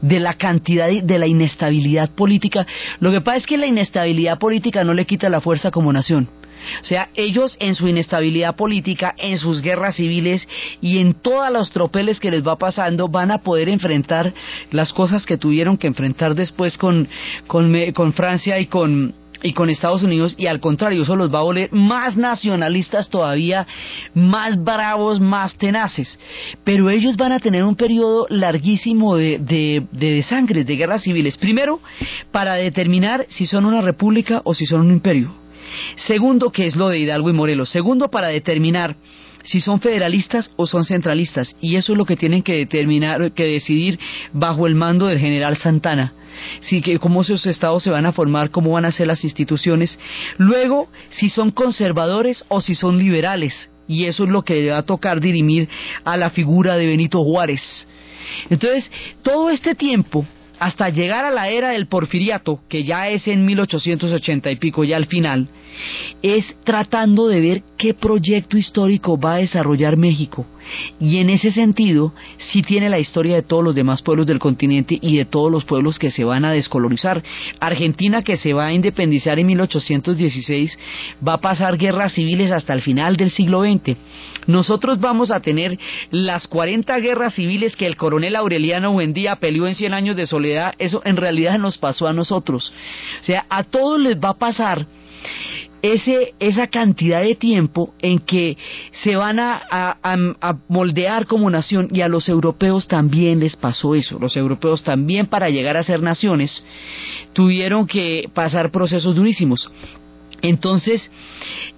[0.00, 2.66] de la cantidad de la inestabilidad política.
[3.00, 6.28] Lo que pasa es que la inestabilidad política no le quita la fuerza como nación.
[6.82, 10.46] O sea, ellos en su inestabilidad política, en sus guerras civiles
[10.80, 14.32] y en todos los tropeles que les va pasando, van a poder enfrentar
[14.70, 17.08] las cosas que tuvieron que enfrentar después con,
[17.46, 21.40] con, con Francia y con, y con Estados Unidos y al contrario, eso los va
[21.40, 23.66] a volver más nacionalistas todavía,
[24.14, 26.18] más bravos, más tenaces.
[26.64, 31.36] Pero ellos van a tener un periodo larguísimo de, de, de sangre, de guerras civiles.
[31.38, 31.80] Primero,
[32.32, 35.34] para determinar si son una república o si son un imperio.
[35.96, 37.70] Segundo, que es lo de Hidalgo y Morelos.
[37.70, 38.96] Segundo, para determinar
[39.46, 41.56] si son federalistas o son centralistas.
[41.60, 43.98] Y eso es lo que tienen que determinar, que decidir
[44.32, 46.12] bajo el mando del general Santana.
[46.60, 49.98] Si, que, cómo esos estados se van a formar, cómo van a ser las instituciones.
[50.38, 53.70] Luego, si son conservadores o si son liberales.
[53.88, 55.68] Y eso es lo que va a tocar dirimir
[56.04, 57.86] a la figura de Benito Juárez.
[58.50, 58.90] Entonces,
[59.22, 60.26] todo este tiempo
[60.58, 64.96] hasta llegar a la era del porfiriato, que ya es en 1880 y pico, ya
[64.96, 65.48] al final,
[66.22, 70.46] es tratando de ver qué proyecto histórico va a desarrollar México.
[71.00, 74.98] Y en ese sentido, sí tiene la historia de todos los demás pueblos del continente
[75.00, 77.22] y de todos los pueblos que se van a descolorizar.
[77.60, 80.78] Argentina, que se va a independizar en 1816,
[81.26, 83.96] va a pasar guerras civiles hasta el final del siglo XX.
[84.46, 85.78] Nosotros vamos a tener
[86.10, 90.74] las 40 guerras civiles que el coronel Aureliano Buendía peleó en 100 años de soledad.
[90.78, 92.72] Eso en realidad nos pasó a nosotros.
[93.20, 94.86] O sea, a todos les va a pasar
[95.92, 98.56] ese, esa cantidad de tiempo en que
[99.02, 104.18] se van a, a, moldear como nación y a los europeos también les pasó eso.
[104.18, 106.64] Los europeos también para llegar a ser naciones
[107.32, 109.70] tuvieron que pasar procesos durísimos.
[110.42, 111.10] Entonces,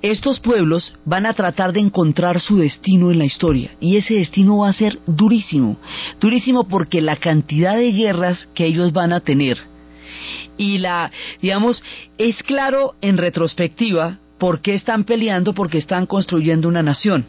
[0.02, 4.58] estos pueblos van a tratar de encontrar su destino en la historia y ese destino
[4.58, 5.78] va a ser durísimo,
[6.20, 9.58] durísimo porque la cantidad de guerras que ellos van a tener,
[10.58, 11.82] y la, digamos,
[12.18, 17.24] es claro en retrospectiva por qué están peleando, porque están construyendo una nación.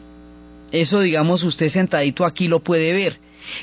[0.70, 3.18] Eso, digamos, usted sentadito aquí lo puede ver.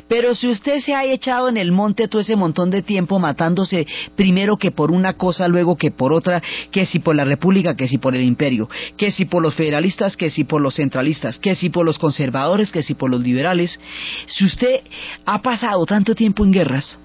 [0.08, 3.86] Pero si usted se ha echado en el monte todo ese montón de tiempo matándose
[4.15, 7.88] primero que por una cosa, luego que por otra, que si por la república, que
[7.88, 11.56] si por el imperio, que si por los federalistas, que si por los centralistas, que
[11.56, 13.80] si por los conservadores, que si por los liberales,
[14.25, 14.82] si usted
[15.25, 16.99] ha pasado tanto tiempo en guerras,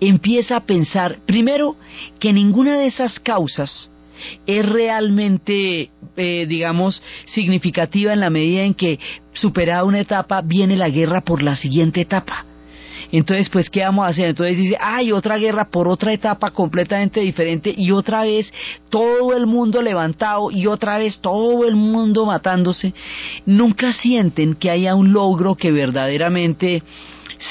[0.00, 1.76] empieza a pensar, primero,
[2.18, 3.90] que ninguna de esas causas
[4.46, 8.98] es realmente, eh, digamos, significativa en la medida en que
[9.32, 12.46] superada una etapa viene la guerra por la siguiente etapa.
[13.12, 14.30] Entonces, pues, ¿qué vamos a hacer?
[14.30, 18.52] Entonces dice, hay otra guerra por otra etapa completamente diferente y otra vez
[18.90, 22.92] todo el mundo levantado y otra vez todo el mundo matándose.
[23.46, 26.82] Nunca sienten que haya un logro que verdaderamente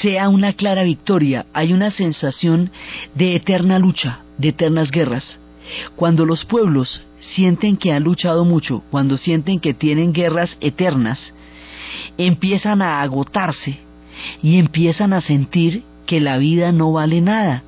[0.00, 2.70] sea una clara victoria, hay una sensación
[3.14, 5.38] de eterna lucha, de eternas guerras.
[5.96, 11.32] Cuando los pueblos sienten que han luchado mucho, cuando sienten que tienen guerras eternas,
[12.18, 13.78] empiezan a agotarse
[14.42, 17.62] y empiezan a sentir que la vida no vale nada,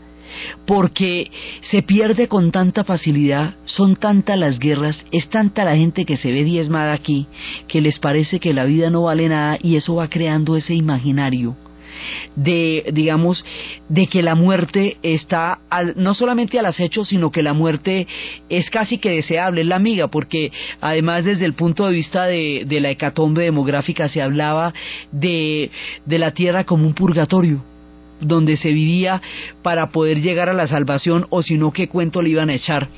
[0.67, 1.31] porque
[1.63, 6.31] se pierde con tanta facilidad, son tantas las guerras, es tanta la gente que se
[6.31, 7.27] ve diezmada aquí,
[7.69, 11.57] que les parece que la vida no vale nada y eso va creando ese imaginario
[12.35, 13.45] de, digamos,
[13.89, 15.59] de que la muerte está
[15.97, 18.07] no solamente al acecho, sino que la muerte
[18.49, 22.65] es casi que deseable, es la amiga, porque además desde el punto de vista de,
[22.67, 24.73] de la hecatombe demográfica se hablaba
[25.13, 25.71] de,
[26.05, 27.63] de la tierra como un purgatorio
[28.21, 29.21] donde se vivía
[29.63, 32.89] para poder llegar a la salvación o si no qué cuento le iban a echar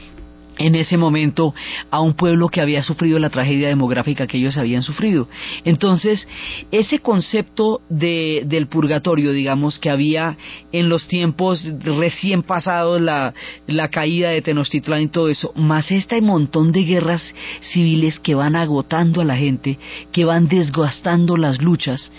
[0.59, 1.55] en ese momento
[1.91, 5.29] a un pueblo que había sufrido la tragedia demográfica que ellos habían sufrido.
[5.65, 6.27] Entonces,
[6.71, 10.37] ese concepto de, del purgatorio, digamos, que había
[10.73, 13.35] en los tiempos recién pasados, la,
[13.67, 17.23] la caída de Tenochtitlán y todo eso, más este montón de guerras
[17.61, 19.79] civiles que van agotando a la gente,
[20.13, 22.11] que van desgastando las luchas,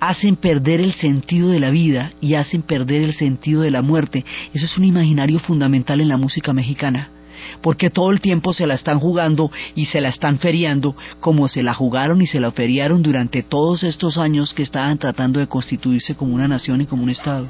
[0.00, 4.24] hacen perder el sentido de la vida y hacen perder el sentido de la muerte.
[4.52, 7.13] Eso es un imaginario fundamental en la música mexicana
[7.62, 11.62] porque todo el tiempo se la están jugando y se la están feriando como se
[11.62, 16.14] la jugaron y se la feriaron durante todos estos años que estaban tratando de constituirse
[16.14, 17.48] como una nación y como un Estado.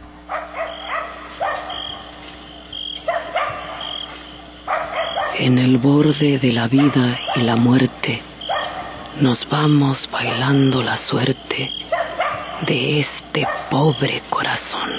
[5.39, 8.23] En el borde de la vida y la muerte
[9.21, 11.71] nos vamos bailando la suerte
[12.67, 14.91] de este pobre corazón.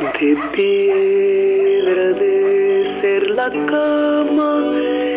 [0.00, 2.63] De piedra de
[3.52, 5.13] ser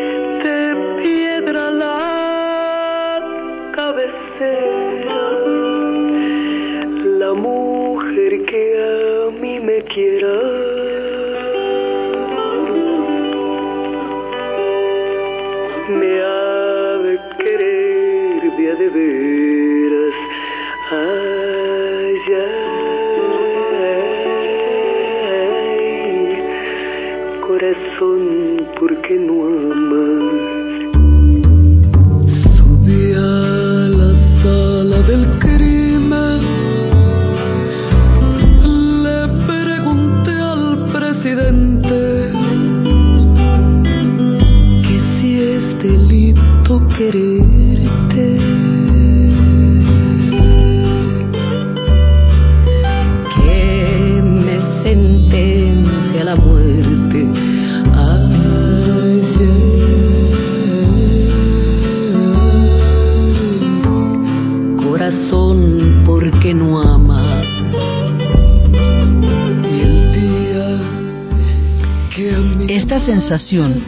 [73.07, 73.83] sensación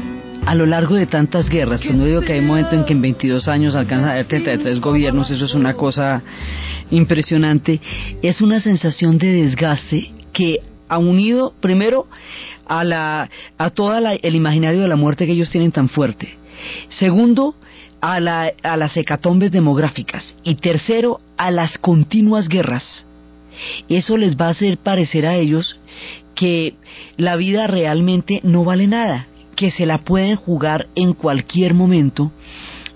[0.45, 2.93] a lo largo de tantas guerras, pues no digo que hay un momento en que
[2.93, 6.23] en 22 años alcanza a haber 33 gobiernos, eso es una cosa
[6.89, 7.81] impresionante,
[8.21, 12.07] es una sensación de desgaste que ha unido primero
[12.65, 16.37] a la a toda la- el imaginario de la muerte que ellos tienen tan fuerte.
[16.87, 17.55] Segundo,
[17.99, 20.33] a, la, a las hecatombes demográficas.
[20.45, 23.05] Y tercero, a las continuas guerras.
[23.89, 25.77] Eso les va a hacer parecer a ellos
[26.39, 26.75] que
[27.17, 32.31] la vida realmente no vale nada, que se la pueden jugar en cualquier momento.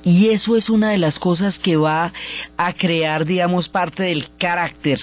[0.02, 2.14] Y eso es una de las cosas que va
[2.56, 4.98] a crear, digamos, parte del carácter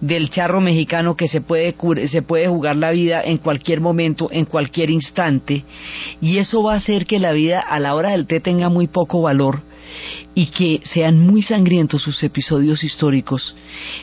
[0.00, 1.74] del charro mexicano que se puede,
[2.08, 5.64] se puede jugar la vida en cualquier momento, en cualquier instante.
[6.22, 8.86] Y eso va a hacer que la vida a la hora del té tenga muy
[8.86, 9.60] poco valor
[10.34, 13.54] y que sean muy sangrientos sus episodios históricos.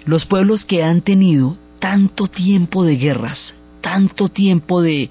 [0.06, 5.10] Los pueblos que han tenido tanto tiempo de guerras, tanto tiempo de,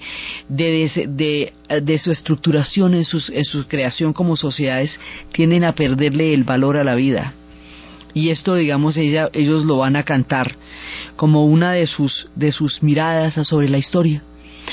[0.48, 1.52] de, de,
[1.82, 4.98] de- su estructuración en, sus, en su creación como sociedades,
[5.32, 7.34] tienden a perderle el valor a la vida.
[8.14, 10.56] Y esto, digamos, ella, ellos lo van a cantar
[11.16, 14.22] como una de sus, de sus miradas sobre la historia.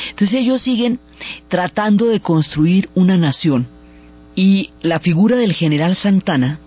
[0.10, 0.99] Entonces ellos siguen
[1.47, 3.67] tratando de construir una nación.
[4.36, 6.60] Y la figura del general Santana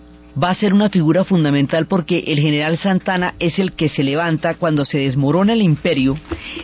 [0.42, 4.54] va a ser una figura fundamental porque el general Santana es el que se levanta
[4.54, 6.18] cuando se desmorona el imperio,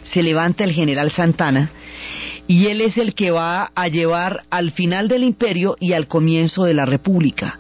[0.05, 1.71] se levanta el general Santana
[2.47, 6.65] y él es el que va a llevar al final del imperio y al comienzo
[6.65, 7.59] de la república.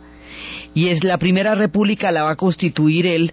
[0.77, 3.33] Y es la primera república la va a constituir él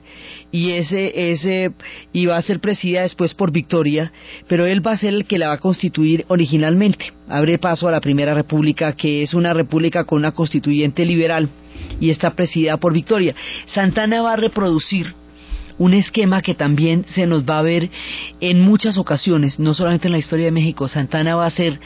[0.49, 1.73] y ese ese
[2.13, 4.13] y va a ser presidida después por Victoria,
[4.47, 7.11] pero él va a ser el que la va a constituir originalmente.
[7.27, 11.49] Abre paso a la primera república que es una república con una constituyente liberal
[11.99, 13.35] y está presidida por Victoria.
[13.65, 15.13] Santana va a reproducir
[15.83, 17.89] un esquema que también se nos va a ver
[18.39, 20.87] en muchas ocasiones, no solamente en la historia de México.
[20.87, 21.77] Santana va a ser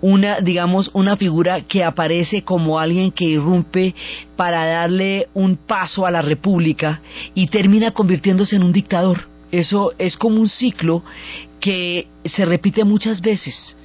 [0.00, 3.96] una, digamos, una figura que aparece como alguien que irrumpe
[4.36, 7.00] para darle un paso a la república
[7.34, 9.26] y termina convirtiéndose en un dictador.
[9.50, 11.02] Eso es como un ciclo
[11.58, 13.76] que se repite muchas veces.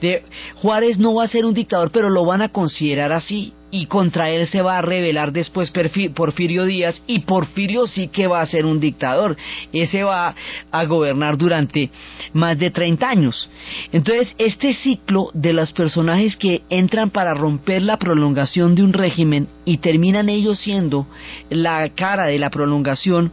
[0.00, 0.22] De,
[0.54, 4.30] Juárez no va a ser un dictador, pero lo van a considerar así y contra
[4.30, 5.70] él se va a rebelar después
[6.14, 9.36] Porfirio Díaz y Porfirio sí que va a ser un dictador.
[9.70, 10.34] Ese va
[10.70, 11.90] a gobernar durante
[12.32, 13.50] más de 30 años.
[13.92, 19.48] Entonces, este ciclo de los personajes que entran para romper la prolongación de un régimen
[19.66, 21.06] y terminan ellos siendo
[21.50, 23.30] la cara de la prolongación,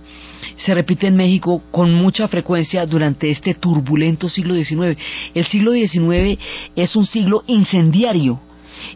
[0.57, 4.97] se repite en México con mucha frecuencia durante este turbulento siglo XIX.
[5.33, 6.37] El siglo XIX
[6.75, 8.41] es un siglo incendiario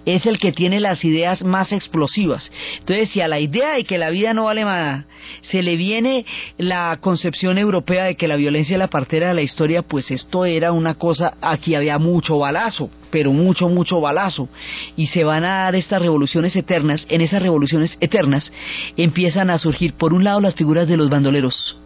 [0.05, 2.51] es el que tiene las ideas más explosivas.
[2.79, 5.05] Entonces, si a la idea de que la vida no vale nada
[5.41, 6.25] se le viene
[6.57, 10.45] la concepción europea de que la violencia es la partera de la historia, pues esto
[10.45, 14.49] era una cosa, aquí había mucho balazo, pero mucho, mucho balazo.
[14.95, 17.05] Y se van a dar estas revoluciones eternas.
[17.09, 18.51] En esas revoluciones eternas
[18.95, 21.77] empiezan a surgir, por un lado, las figuras de los bandoleros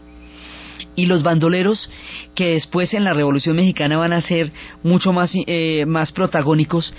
[0.96, 1.90] y los bandoleros
[2.36, 4.52] que después en la Revolución Mexicana van a ser
[4.84, 6.94] mucho más, eh, más protagónicos,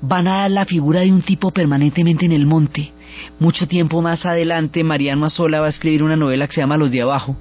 [0.00, 2.92] van a dar la figura de un tipo permanentemente en el monte.
[3.40, 6.90] Mucho tiempo más adelante, Mariano Azola va a escribir una novela que se llama Los
[6.90, 7.36] de Abajo,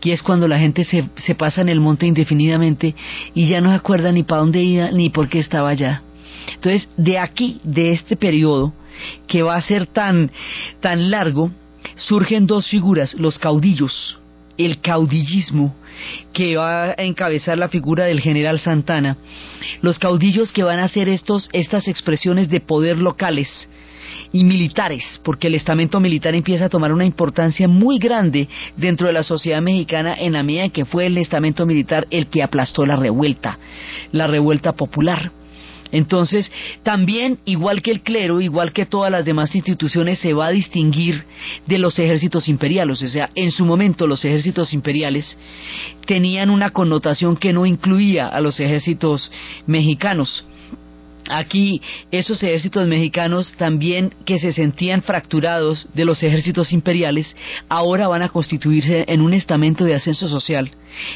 [0.00, 2.94] que es cuando la gente se, se pasa en el monte indefinidamente
[3.34, 6.02] y ya no se acuerda ni para dónde iba ni por qué estaba allá.
[6.54, 8.72] Entonces, de aquí, de este periodo,
[9.26, 10.30] que va a ser tan,
[10.80, 11.50] tan largo,
[11.96, 14.19] surgen dos figuras, los caudillos,
[14.64, 15.74] el caudillismo
[16.32, 19.16] que va a encabezar la figura del general Santana,
[19.82, 23.68] los caudillos que van a hacer estos, estas expresiones de poder locales
[24.32, 29.12] y militares, porque el estamento militar empieza a tomar una importancia muy grande dentro de
[29.12, 32.86] la sociedad mexicana en la medida en que fue el estamento militar el que aplastó
[32.86, 33.58] la revuelta,
[34.12, 35.32] la revuelta popular.
[35.92, 36.50] Entonces,
[36.82, 41.24] también, igual que el clero, igual que todas las demás instituciones, se va a distinguir
[41.66, 43.02] de los ejércitos imperiales.
[43.02, 45.36] O sea, en su momento los ejércitos imperiales
[46.06, 49.30] tenían una connotación que no incluía a los ejércitos
[49.66, 50.44] mexicanos.
[51.30, 57.34] Aquí esos ejércitos mexicanos también que se sentían fracturados de los ejércitos imperiales,
[57.68, 60.70] ahora van a constituirse en un estamento de ascenso social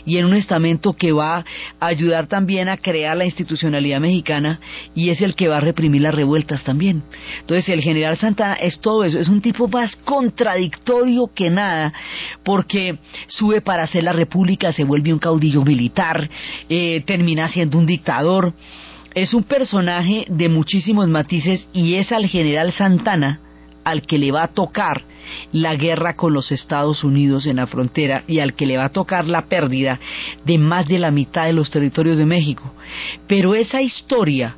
[0.07, 1.45] y en un estamento que va
[1.81, 4.61] a ayudar también a crear la institucionalidad mexicana
[4.95, 7.03] y es el que va a reprimir las revueltas también.
[7.41, 11.93] Entonces el general Santana es todo eso, es un tipo más contradictorio que nada
[12.45, 16.29] porque sube para hacer la república, se vuelve un caudillo militar,
[16.69, 18.55] eh, termina siendo un dictador
[19.15, 23.41] es un personaje de muchísimos matices y es al general Santana
[23.85, 25.05] al que le va a tocar
[25.53, 28.93] la guerra con los Estados Unidos en la frontera y al que le va a
[28.93, 30.01] tocar la pérdida
[30.45, 32.75] de más de la mitad de los territorios de México.
[33.27, 34.57] Pero esa historia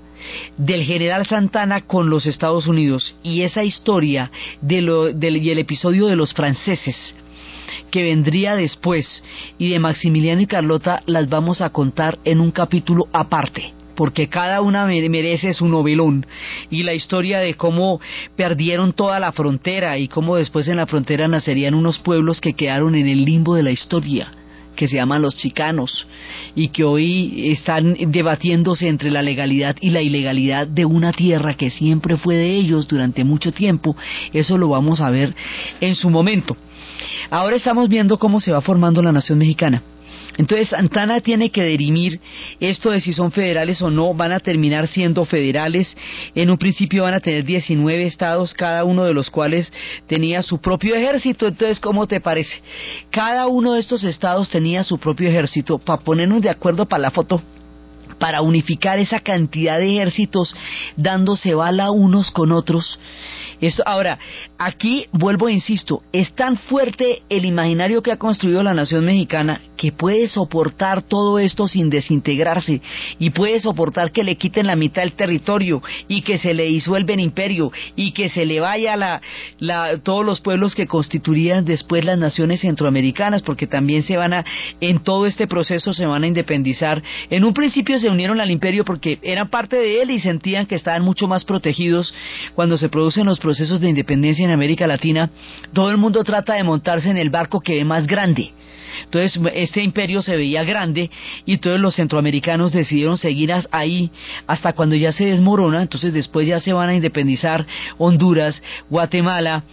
[0.57, 4.31] del general Santana con los Estados Unidos y esa historia
[4.61, 6.97] de lo, del, y el episodio de los franceses
[7.91, 9.23] que vendría después
[9.59, 14.61] y de Maximiliano y Carlota las vamos a contar en un capítulo aparte porque cada
[14.61, 16.27] una merece su novelón
[16.71, 18.01] y la historia de cómo
[18.37, 22.95] perdieron toda la frontera y cómo después en la frontera nacerían unos pueblos que quedaron
[22.95, 24.33] en el limbo de la historia
[24.77, 26.07] que se llaman los chicanos
[26.55, 31.71] y que hoy están debatiéndose entre la legalidad y la ilegalidad de una tierra que
[31.71, 33.97] siempre fue de ellos durante mucho tiempo.
[34.33, 35.35] Eso lo vamos a ver
[35.81, 36.57] en su momento.
[37.31, 39.83] Ahora estamos viendo cómo se va formando la nación mexicana.
[40.39, 42.21] Entonces Santana tiene que dirimir
[42.61, 45.97] esto de si son federales o no, van a terminar siendo federales.
[46.35, 49.73] En un principio van a tener 19 estados, cada uno de los cuales
[50.07, 51.47] tenía su propio ejército.
[51.47, 52.61] Entonces, ¿cómo te parece?
[53.11, 55.79] Cada uno de estos estados tenía su propio ejército.
[55.79, 57.43] Para ponernos de acuerdo para la foto,
[58.19, 60.55] para unificar esa cantidad de ejércitos
[60.97, 62.99] dándose bala unos con otros.
[63.61, 64.19] Esto, ahora,
[64.59, 69.61] aquí vuelvo e insisto, es tan fuerte el imaginario que ha construido la nación mexicana
[69.77, 72.81] que puede soportar todo esto sin desintegrarse
[73.19, 77.15] y puede soportar que le quiten la mitad del territorio y que se le disuelva
[77.15, 79.21] el imperio y que se le vaya la,
[79.59, 84.45] la, todos los pueblos que constituirían después las naciones centroamericanas porque también se van a
[84.81, 87.03] en todo este proceso se van a independizar.
[87.31, 90.75] En un principio se unieron al imperio porque eran parte de él y sentían que
[90.75, 92.15] estaban mucho más protegidos.
[92.55, 95.31] Cuando se producen los procesos de independencia en América Latina
[95.73, 98.53] todo el mundo trata de montarse en el barco que ve más grande
[99.05, 101.11] entonces este imperio se veía grande
[101.45, 104.11] y todos los centroamericanos decidieron seguir ahí
[104.47, 107.67] hasta cuando ya se desmorona, entonces después ya se van a independizar
[107.99, 109.65] Honduras, Guatemala,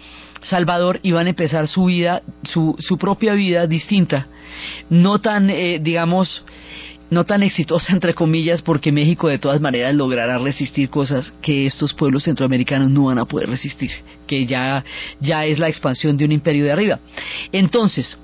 [0.44, 4.28] Salvador y van a empezar su vida, su, su propia vida distinta,
[4.90, 6.44] no tan, eh, digamos,
[7.10, 11.94] no tan exitosa entre comillas porque México de todas maneras logrará resistir cosas que estos
[11.94, 13.92] pueblos centroamericanos no van a poder resistir,
[14.28, 14.84] que ya
[15.20, 17.00] ya es la expansión de un imperio de arriba.
[17.52, 18.18] Entonces,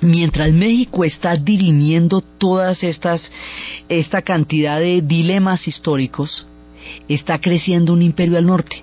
[0.00, 3.30] mientras México está dirimiendo todas estas
[3.88, 6.46] esta cantidad de dilemas históricos,
[7.08, 8.82] está creciendo un imperio al norte.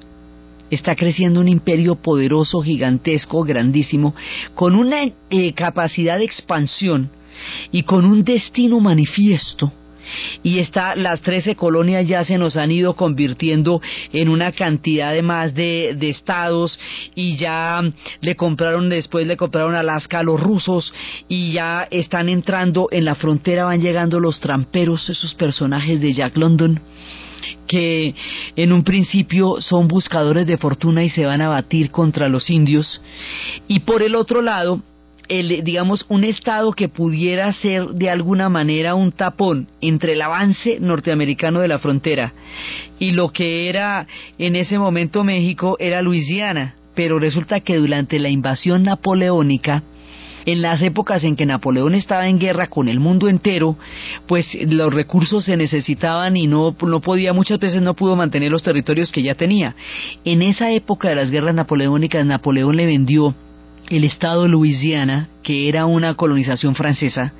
[0.69, 4.15] Está creciendo un imperio poderoso, gigantesco, grandísimo,
[4.55, 7.11] con una eh, capacidad de expansión
[7.71, 9.71] y con un destino manifiesto
[10.43, 13.81] y está las 13 colonias ya se nos han ido convirtiendo
[14.11, 16.79] en una cantidad de más de, de, estados
[17.15, 17.81] y ya
[18.21, 20.93] le compraron después le compraron Alaska a los rusos
[21.27, 26.37] y ya están entrando en la frontera van llegando los tramperos esos personajes de Jack
[26.37, 26.81] London
[27.67, 28.13] que
[28.55, 33.01] en un principio son buscadores de fortuna y se van a batir contra los indios.
[33.67, 34.81] Y por el otro lado
[35.29, 40.77] el, digamos, un Estado que pudiera ser de alguna manera un tapón entre el avance
[40.79, 42.33] norteamericano de la frontera
[42.99, 44.07] y lo que era
[44.37, 49.83] en ese momento México era Luisiana, pero resulta que durante la invasión napoleónica,
[50.45, 53.77] en las épocas en que Napoleón estaba en guerra con el mundo entero,
[54.27, 58.63] pues los recursos se necesitaban y no, no podía, muchas veces no pudo mantener los
[58.63, 59.75] territorios que ya tenía.
[60.25, 63.35] En esa época de las guerras napoleónicas, Napoleón le vendió
[63.89, 67.33] el estado de Luisiana, que era una colonización francesa,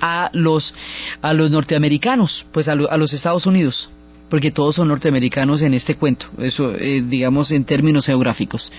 [0.00, 0.74] a los,
[1.22, 3.88] a los norteamericanos, pues a, los Estados Unidos,
[4.28, 8.70] porque todos son norteamericanos en este cuento, eso eh, digamos en términos geográficos.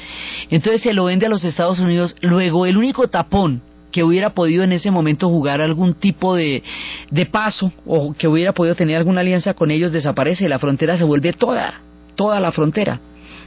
[0.50, 3.62] Entonces se lo vende a los Estados Unidos, luego el único tapón
[3.92, 6.64] que hubiera podido en ese momento jugar algún tipo de,
[7.12, 11.06] de paso o que hubiera podido tener alguna alianza con ellos desaparece, la frontera se
[11.06, 11.82] vuelve toda,
[12.16, 13.00] toda la frontera.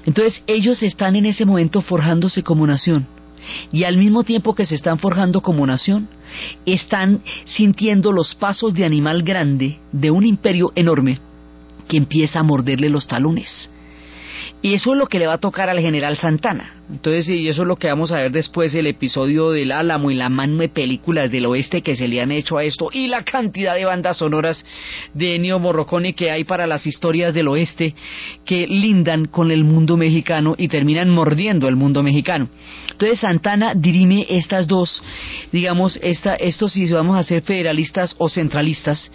[0.07, 3.18] Entonces ellos están en ese momento forjándose como nación
[3.73, 6.09] y al mismo tiempo que se están forjando como nación,
[6.67, 11.21] están sintiendo los pasos de animal grande de un imperio enorme
[11.89, 13.71] que empieza a morderle los talones.
[14.61, 16.75] Y eso es lo que le va a tocar al general Santana.
[16.91, 20.15] Entonces, y eso es lo que vamos a ver después, el episodio del Álamo y
[20.15, 23.25] la mano de películas del oeste que se le han hecho a esto, y la
[23.25, 24.65] cantidad de bandas sonoras
[25.13, 27.95] de Ennio Morricone que hay para las historias del oeste
[28.47, 32.49] que lindan con el mundo mexicano y terminan mordiendo el mundo mexicano.
[32.91, 35.03] Entonces, Santana dirime estas dos,
[35.53, 39.13] digamos, esta, esto si vamos a ser federalistas o centralistas,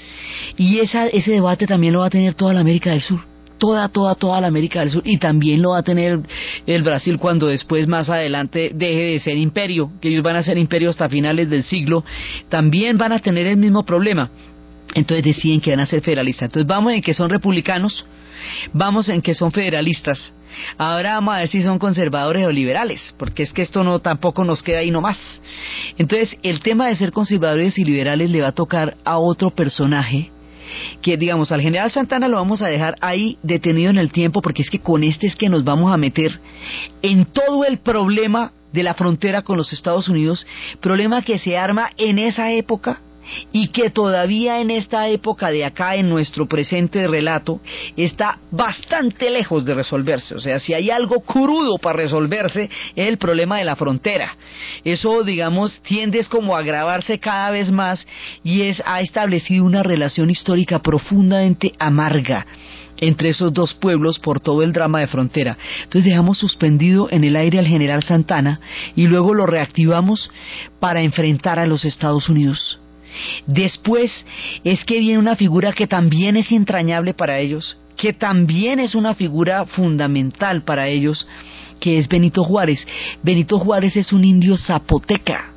[0.57, 3.32] y esa, ese debate también lo va a tener toda la América del Sur
[3.63, 6.19] toda, toda, toda la América del Sur y también lo va a tener
[6.67, 10.57] el Brasil cuando después más adelante deje de ser imperio, que ellos van a ser
[10.57, 12.03] imperio hasta finales del siglo,
[12.49, 14.29] también van a tener el mismo problema.
[14.95, 16.47] Entonces deciden que van a ser federalistas.
[16.47, 18.05] Entonces vamos en que son republicanos,
[18.73, 20.33] vamos en que son federalistas.
[20.77, 24.43] Ahora vamos a ver si son conservadores o liberales, porque es que esto no tampoco
[24.43, 25.17] nos queda ahí nomás.
[25.97, 30.32] Entonces, el tema de ser conservadores y liberales le va a tocar a otro personaje
[31.01, 34.61] que digamos al general Santana lo vamos a dejar ahí detenido en el tiempo porque
[34.61, 36.39] es que con este es que nos vamos a meter
[37.01, 40.45] en todo el problema de la frontera con los Estados Unidos,
[40.81, 43.01] problema que se arma en esa época
[43.51, 47.59] y que todavía en esta época de acá, en nuestro presente relato,
[47.97, 50.35] está bastante lejos de resolverse.
[50.35, 54.35] O sea, si hay algo crudo para resolverse, es el problema de la frontera.
[54.83, 58.05] Eso, digamos, tiende como a agravarse cada vez más
[58.43, 62.45] y es, ha establecido una relación histórica profundamente amarga
[62.97, 65.57] entre esos dos pueblos por todo el drama de frontera.
[65.83, 68.59] Entonces dejamos suspendido en el aire al general Santana
[68.95, 70.31] y luego lo reactivamos
[70.79, 72.79] para enfrentar a los Estados Unidos.
[73.47, 74.25] Después
[74.63, 79.15] es que viene una figura que también es entrañable para ellos, que también es una
[79.15, 81.27] figura fundamental para ellos,
[81.79, 82.85] que es Benito Juárez.
[83.21, 85.49] Benito Juárez es un indio zapoteca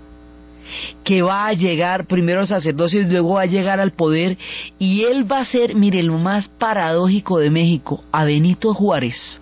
[1.05, 4.37] que va a llegar primero al sacerdocio y luego va a llegar al poder
[4.79, 9.41] y él va a ser, mire, lo más paradójico de México, a Benito Juárez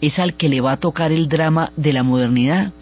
[0.00, 2.72] es al que le va a tocar el drama de la modernidad.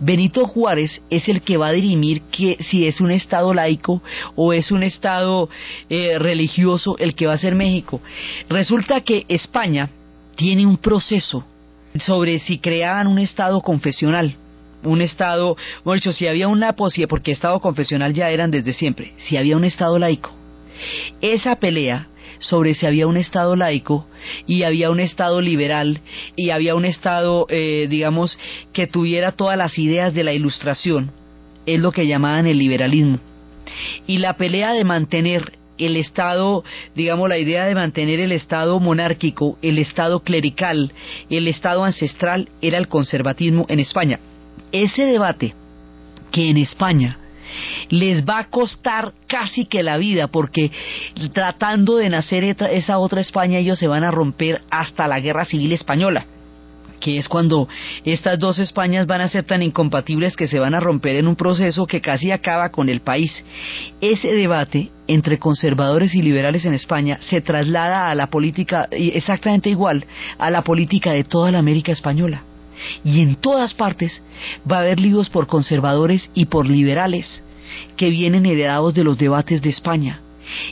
[0.00, 4.02] Benito Juárez es el que va a dirimir que si es un Estado laico
[4.36, 5.48] o es un Estado
[5.88, 8.00] eh, religioso el que va a ser México.
[8.48, 9.90] Resulta que España
[10.36, 11.44] tiene un proceso
[11.98, 14.36] sobre si creaban un Estado confesional
[14.82, 19.14] un Estado, bueno, dicho, si había una posibilidad, porque Estado confesional ya eran desde siempre,
[19.16, 20.30] si había un Estado laico.
[21.20, 22.08] Esa pelea
[22.38, 24.06] sobre si había un Estado laico
[24.46, 26.00] y había un Estado liberal
[26.36, 28.38] y había un Estado, eh, digamos,
[28.72, 31.12] que tuviera todas las ideas de la Ilustración,
[31.66, 33.18] es lo que llamaban el liberalismo.
[34.06, 36.62] Y la pelea de mantener el Estado,
[36.94, 40.92] digamos, la idea de mantener el Estado monárquico, el Estado clerical,
[41.30, 44.20] el Estado ancestral, era el conservatismo en España.
[44.72, 45.54] Ese debate
[46.30, 47.18] que en España
[47.88, 50.70] les va a costar casi que la vida, porque
[51.32, 55.72] tratando de nacer esa otra España ellos se van a romper hasta la guerra civil
[55.72, 56.26] española
[57.04, 57.68] que es cuando
[58.06, 61.36] estas dos Españas van a ser tan incompatibles que se van a romper en un
[61.36, 63.44] proceso que casi acaba con el país.
[64.00, 70.06] Ese debate entre conservadores y liberales en España se traslada a la política exactamente igual
[70.38, 72.42] a la política de toda la América española.
[73.04, 74.22] Y en todas partes
[74.70, 77.43] va a haber líos por conservadores y por liberales
[77.96, 80.20] que vienen heredados de los debates de España.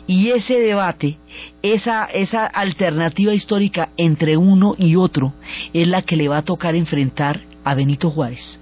[0.07, 1.19] Y ese debate,
[1.63, 5.33] esa, esa alternativa histórica entre uno y otro,
[5.73, 8.61] es la que le va a tocar enfrentar a Benito Juárez.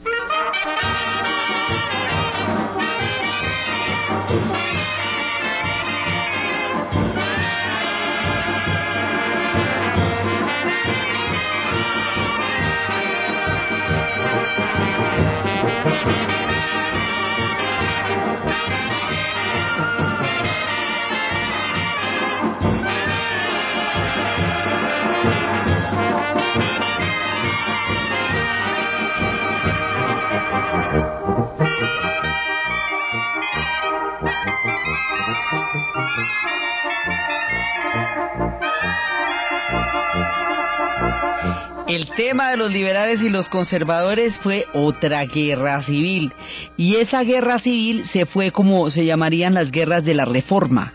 [42.20, 46.30] Tema de los liberales y los conservadores fue otra guerra civil.
[46.76, 50.92] Y esa guerra civil se fue como se llamarían las guerras de la reforma.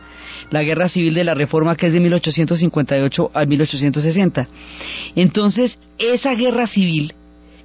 [0.51, 4.47] La guerra civil de la reforma que es de 1858 a 1860.
[5.15, 7.15] Entonces, esa guerra civil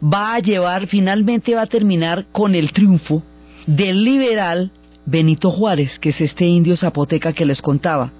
[0.02, 3.22] va a llevar, finalmente va a terminar con el triunfo
[3.66, 4.70] del liberal
[5.04, 8.10] Benito Juárez, que es este indio zapoteca que les contaba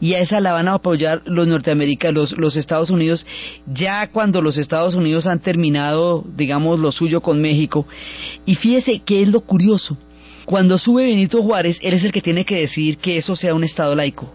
[0.00, 3.26] y a esa la van a apoyar los norteamericanos, los, Estados Unidos,
[3.66, 7.86] ya cuando los Estados Unidos han terminado, digamos, lo suyo con México.
[8.46, 9.96] Y fíjese qué es lo curioso.
[10.44, 13.64] Cuando sube Benito Juárez, él es el que tiene que decidir que eso sea un
[13.64, 14.32] Estado laico.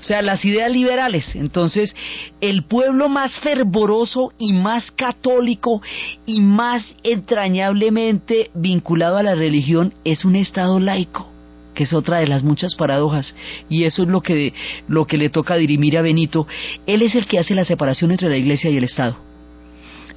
[0.00, 1.34] o sea, las ideas liberales.
[1.34, 1.94] Entonces,
[2.40, 5.82] el pueblo más fervoroso y más católico
[6.26, 11.31] y más entrañablemente vinculado a la religión es un Estado laico
[11.74, 13.34] que es otra de las muchas paradojas,
[13.68, 14.52] y eso es lo que,
[14.88, 16.46] lo que le toca dirimir a Benito.
[16.86, 19.16] Él es el que hace la separación entre la Iglesia y el Estado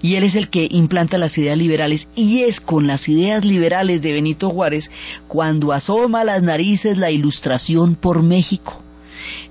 [0.02, 4.04] y él es el que implanta las ideas liberales y es con las ideas liberales
[4.04, 4.92] de Benito Juárez
[5.28, 8.85] cuando asoma las narices la ilustración por México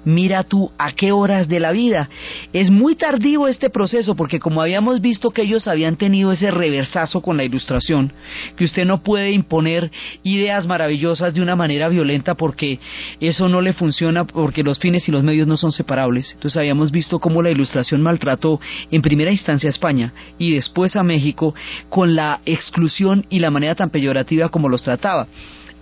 [0.04, 2.08] mira tú a qué horas de la vida.
[2.52, 7.20] Es muy tardío este proceso porque como habíamos visto que ellos habían tenido ese reversazo
[7.20, 8.12] con la ilustración,
[8.56, 9.90] que usted no puede imponer
[10.22, 12.78] ideas maravillosas de una manera violenta porque
[13.20, 16.32] eso no le funciona porque los fines y los medios no son separables.
[16.34, 21.02] Entonces habíamos visto cómo la ilustración maltrató en primera instancia a España y después a
[21.02, 21.54] México
[21.88, 25.26] con la exclusión y la manera tan peyorativa como los trataba.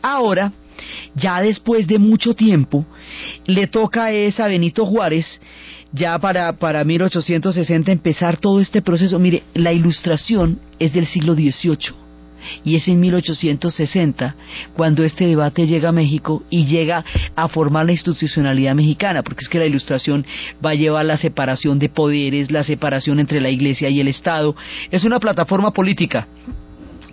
[0.02, 0.52] Ahora,
[1.14, 2.84] ya después de mucho tiempo,
[3.46, 5.40] le toca a Benito Juárez,
[5.92, 9.18] ya para, para 1860, empezar todo este proceso.
[9.18, 12.02] Mire, la ilustración es del siglo XVIII.
[12.64, 14.34] Y es en 1860
[14.74, 17.04] cuando este debate llega a México y llega
[17.36, 20.26] a formar la institucionalidad mexicana, porque es que la ilustración
[20.64, 24.56] va a llevar la separación de poderes, la separación entre la Iglesia y el Estado.
[24.90, 26.26] Es una plataforma política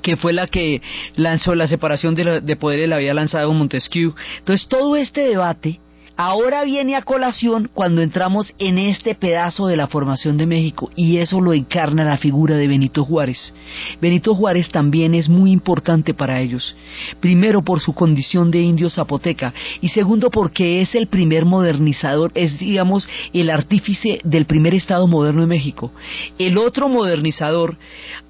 [0.02, 0.82] que fue la que
[1.16, 4.14] lanzó la separación de, de poderes, la había lanzado Montesquieu.
[4.39, 5.80] Entonces todo este debate
[6.20, 11.15] ahora viene a colación cuando entramos en este pedazo de la formación de México y
[11.15, 13.53] eso lo encarna la figura de Benito Juárez.
[14.01, 16.76] Benito Juárez también es muy importante para ellos.
[17.22, 22.59] Primero por su condición de indio zapoteca y segundo porque es el primer modernizador, es
[22.59, 25.93] digamos el artífice del primer Estado moderno de México.
[26.38, 27.78] El otro modernizador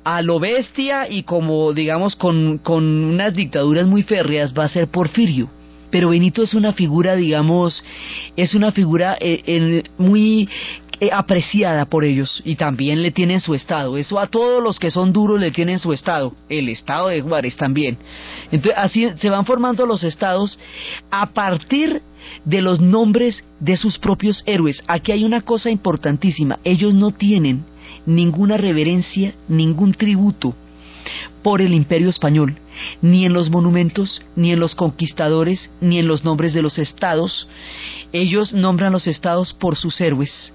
[0.03, 4.89] a lo bestia y como digamos con, con unas dictaduras muy férreas va a ser
[4.89, 5.49] Porfirio
[5.89, 7.83] pero Benito es una figura, digamos,
[8.35, 10.49] es una figura eh, muy
[11.01, 13.97] eh, apreciada por ellos y también le tienen su estado.
[13.97, 16.33] Eso a todos los que son duros le tienen su estado.
[16.49, 17.97] El estado de Juárez también.
[18.51, 20.59] Entonces así se van formando los estados
[21.09, 22.01] a partir
[22.43, 24.83] de los nombres de sus propios héroes.
[24.87, 26.59] Aquí hay una cosa importantísima.
[26.65, 27.63] Ellos no tienen
[28.05, 30.53] ninguna reverencia, ningún tributo
[31.43, 32.57] por el imperio español,
[33.01, 37.47] ni en los monumentos, ni en los conquistadores, ni en los nombres de los estados.
[38.11, 40.53] Ellos nombran los estados por sus héroes.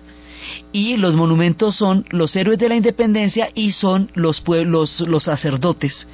[0.72, 6.06] Y los monumentos son los héroes de la independencia y son los pueblos, los sacerdotes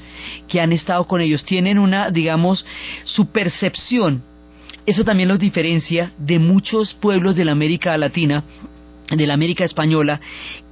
[0.48, 1.44] que han estado con ellos.
[1.44, 2.64] Tienen una, digamos,
[3.04, 4.22] su percepción.
[4.86, 8.44] Eso también los diferencia de muchos pueblos de la América Latina
[9.10, 10.20] de la América Española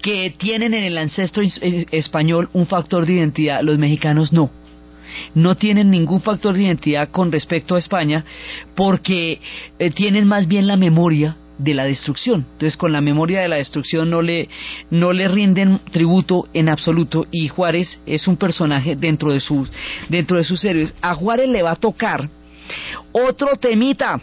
[0.03, 4.51] que tienen en el ancestro español un factor de identidad, los mexicanos no.
[5.35, 8.25] No tienen ningún factor de identidad con respecto a España
[8.75, 9.41] porque
[9.79, 12.47] eh, tienen más bien la memoria de la destrucción.
[12.53, 14.49] Entonces, con la memoria de la destrucción no le,
[14.91, 19.71] no le rinden tributo en absoluto y Juárez es un personaje dentro de sus,
[20.09, 20.95] dentro de sus héroes.
[21.03, 22.29] A Juárez le va a tocar
[23.13, 24.21] otro temita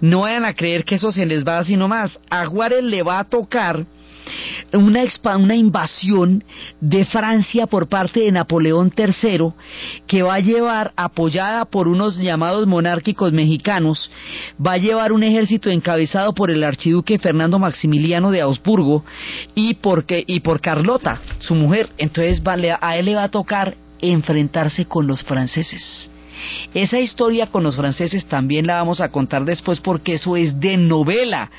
[0.00, 2.18] no vayan a creer que eso se les va así nomás.
[2.30, 3.86] A Juárez le va a tocar
[4.72, 5.02] una,
[5.36, 6.44] una invasión
[6.80, 9.52] de Francia por parte de Napoleón III
[10.06, 14.10] que va a llevar, apoyada por unos llamados monárquicos mexicanos,
[14.64, 19.04] va a llevar un ejército encabezado por el archiduque Fernando Maximiliano de Augsburgo
[19.54, 21.88] y, porque, y por Carlota, su mujer.
[21.98, 22.42] Entonces
[22.80, 26.10] a él le va a tocar enfrentarse con los franceses.
[26.74, 30.76] Esa historia con los franceses también la vamos a contar después porque eso es de
[30.76, 31.50] novela.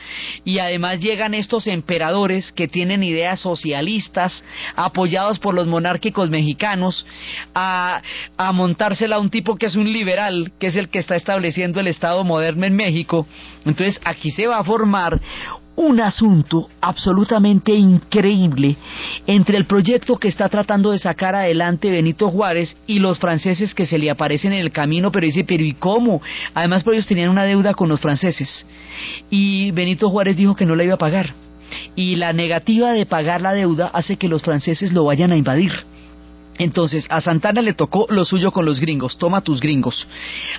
[0.43, 4.43] Y además llegan estos emperadores que tienen ideas socialistas,
[4.75, 7.05] apoyados por los monárquicos mexicanos,
[7.53, 8.01] a,
[8.37, 11.79] a montársela a un tipo que es un liberal, que es el que está estableciendo
[11.79, 13.27] el Estado moderno en México.
[13.65, 15.19] Entonces aquí se va a formar
[15.77, 18.75] un asunto absolutamente increíble
[19.27, 23.85] entre el proyecto que está tratando de sacar adelante Benito Juárez y los franceses que
[23.85, 26.21] se le aparecen en el camino, pero dice, pero ¿y cómo?
[26.55, 28.65] Además, por ellos tenían una deuda con los franceses.
[29.29, 31.33] Y Benito Juárez dijo que no la iba a pagar.
[31.95, 35.73] Y la negativa de pagar la deuda hace que los franceses lo vayan a invadir.
[36.57, 40.07] Entonces, a Santana le tocó lo suyo con los gringos, toma tus gringos.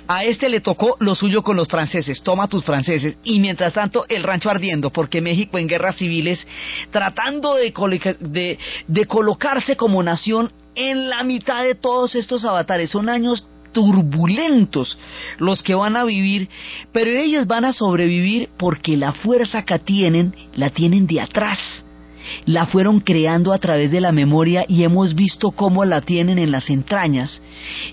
[0.07, 3.17] A este le tocó lo suyo con los franceses, toma tus franceses.
[3.23, 6.45] Y mientras tanto, el rancho ardiendo, porque México en guerras civiles,
[6.91, 12.89] tratando de, de, colocarse como nación en la mitad de todos estos avatares.
[12.89, 14.97] Son años turbulentos
[15.37, 16.49] los que van a vivir,
[16.91, 21.59] pero ellos van a sobrevivir porque la fuerza que tienen la tienen de atrás
[22.45, 26.51] la fueron creando a través de la memoria y hemos visto cómo la tienen en
[26.51, 27.41] las entrañas.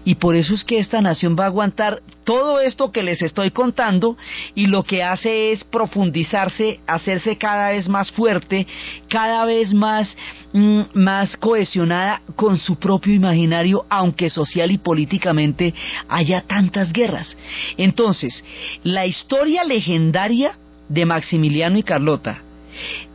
[0.05, 3.51] Y por eso es que esta nación va a aguantar todo esto que les estoy
[3.53, 4.17] contando
[4.55, 8.67] y lo que hace es profundizarse, hacerse cada vez más fuerte,
[9.09, 10.17] cada vez más,
[10.53, 15.73] mm, más cohesionada con su propio imaginario, aunque social y políticamente
[16.09, 17.37] haya tantas guerras.
[17.77, 18.45] Entonces,
[18.83, 20.53] la historia legendaria
[20.89, 22.43] de Maximiliano y Carlota,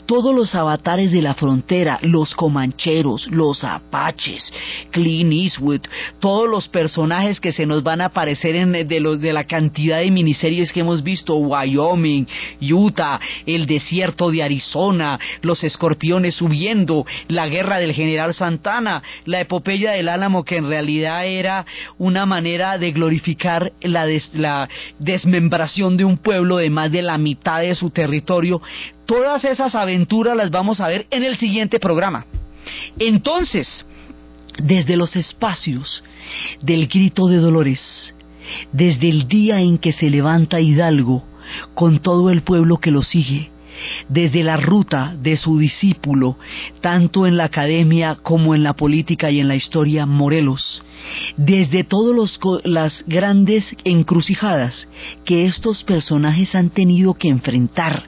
[0.05, 4.51] todos los avatares de la frontera, los comancheros, los apaches,
[4.91, 5.81] Clint Eastwood,
[6.19, 9.99] todos los personajes que se nos van a aparecer en, de, los, de la cantidad
[9.99, 12.27] de miniseries que hemos visto, Wyoming,
[12.61, 19.91] Utah, el desierto de Arizona, los escorpiones subiendo, la guerra del general Santana, la epopeya
[19.91, 21.65] del Álamo que en realidad era
[21.97, 27.61] una manera de glorificar la, la desmembración de un pueblo de más de la mitad
[27.61, 28.61] de su territorio,
[29.11, 32.25] todas esas aventuras las vamos a ver en el siguiente programa.
[32.97, 33.85] Entonces,
[34.57, 36.01] desde los espacios
[36.61, 38.15] del grito de Dolores,
[38.71, 41.25] desde el día en que se levanta Hidalgo
[41.73, 43.50] con todo el pueblo que lo sigue,
[44.09, 46.37] desde la ruta de su discípulo,
[46.81, 50.83] tanto en la academia como en la política y en la historia, Morelos,
[51.37, 54.87] desde todas las grandes encrucijadas
[55.25, 58.03] que estos personajes han tenido que enfrentar,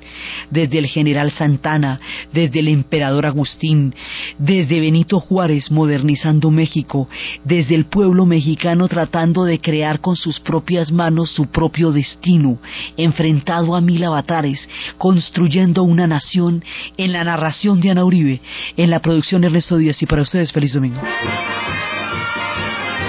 [0.50, 2.00] desde el general Santana,
[2.32, 3.94] desde el emperador Agustín,
[4.38, 7.08] desde Benito Juárez modernizando México,
[7.44, 12.58] desde el pueblo mexicano tratando de crear con sus propias manos su propio destino,
[12.98, 15.53] enfrentado a mil avatares, construyendo
[15.84, 16.64] una nación
[16.98, 18.42] en la narración de Ana Uribe,
[18.78, 21.02] en la producción Ernesto Díaz y para ustedes feliz domingo.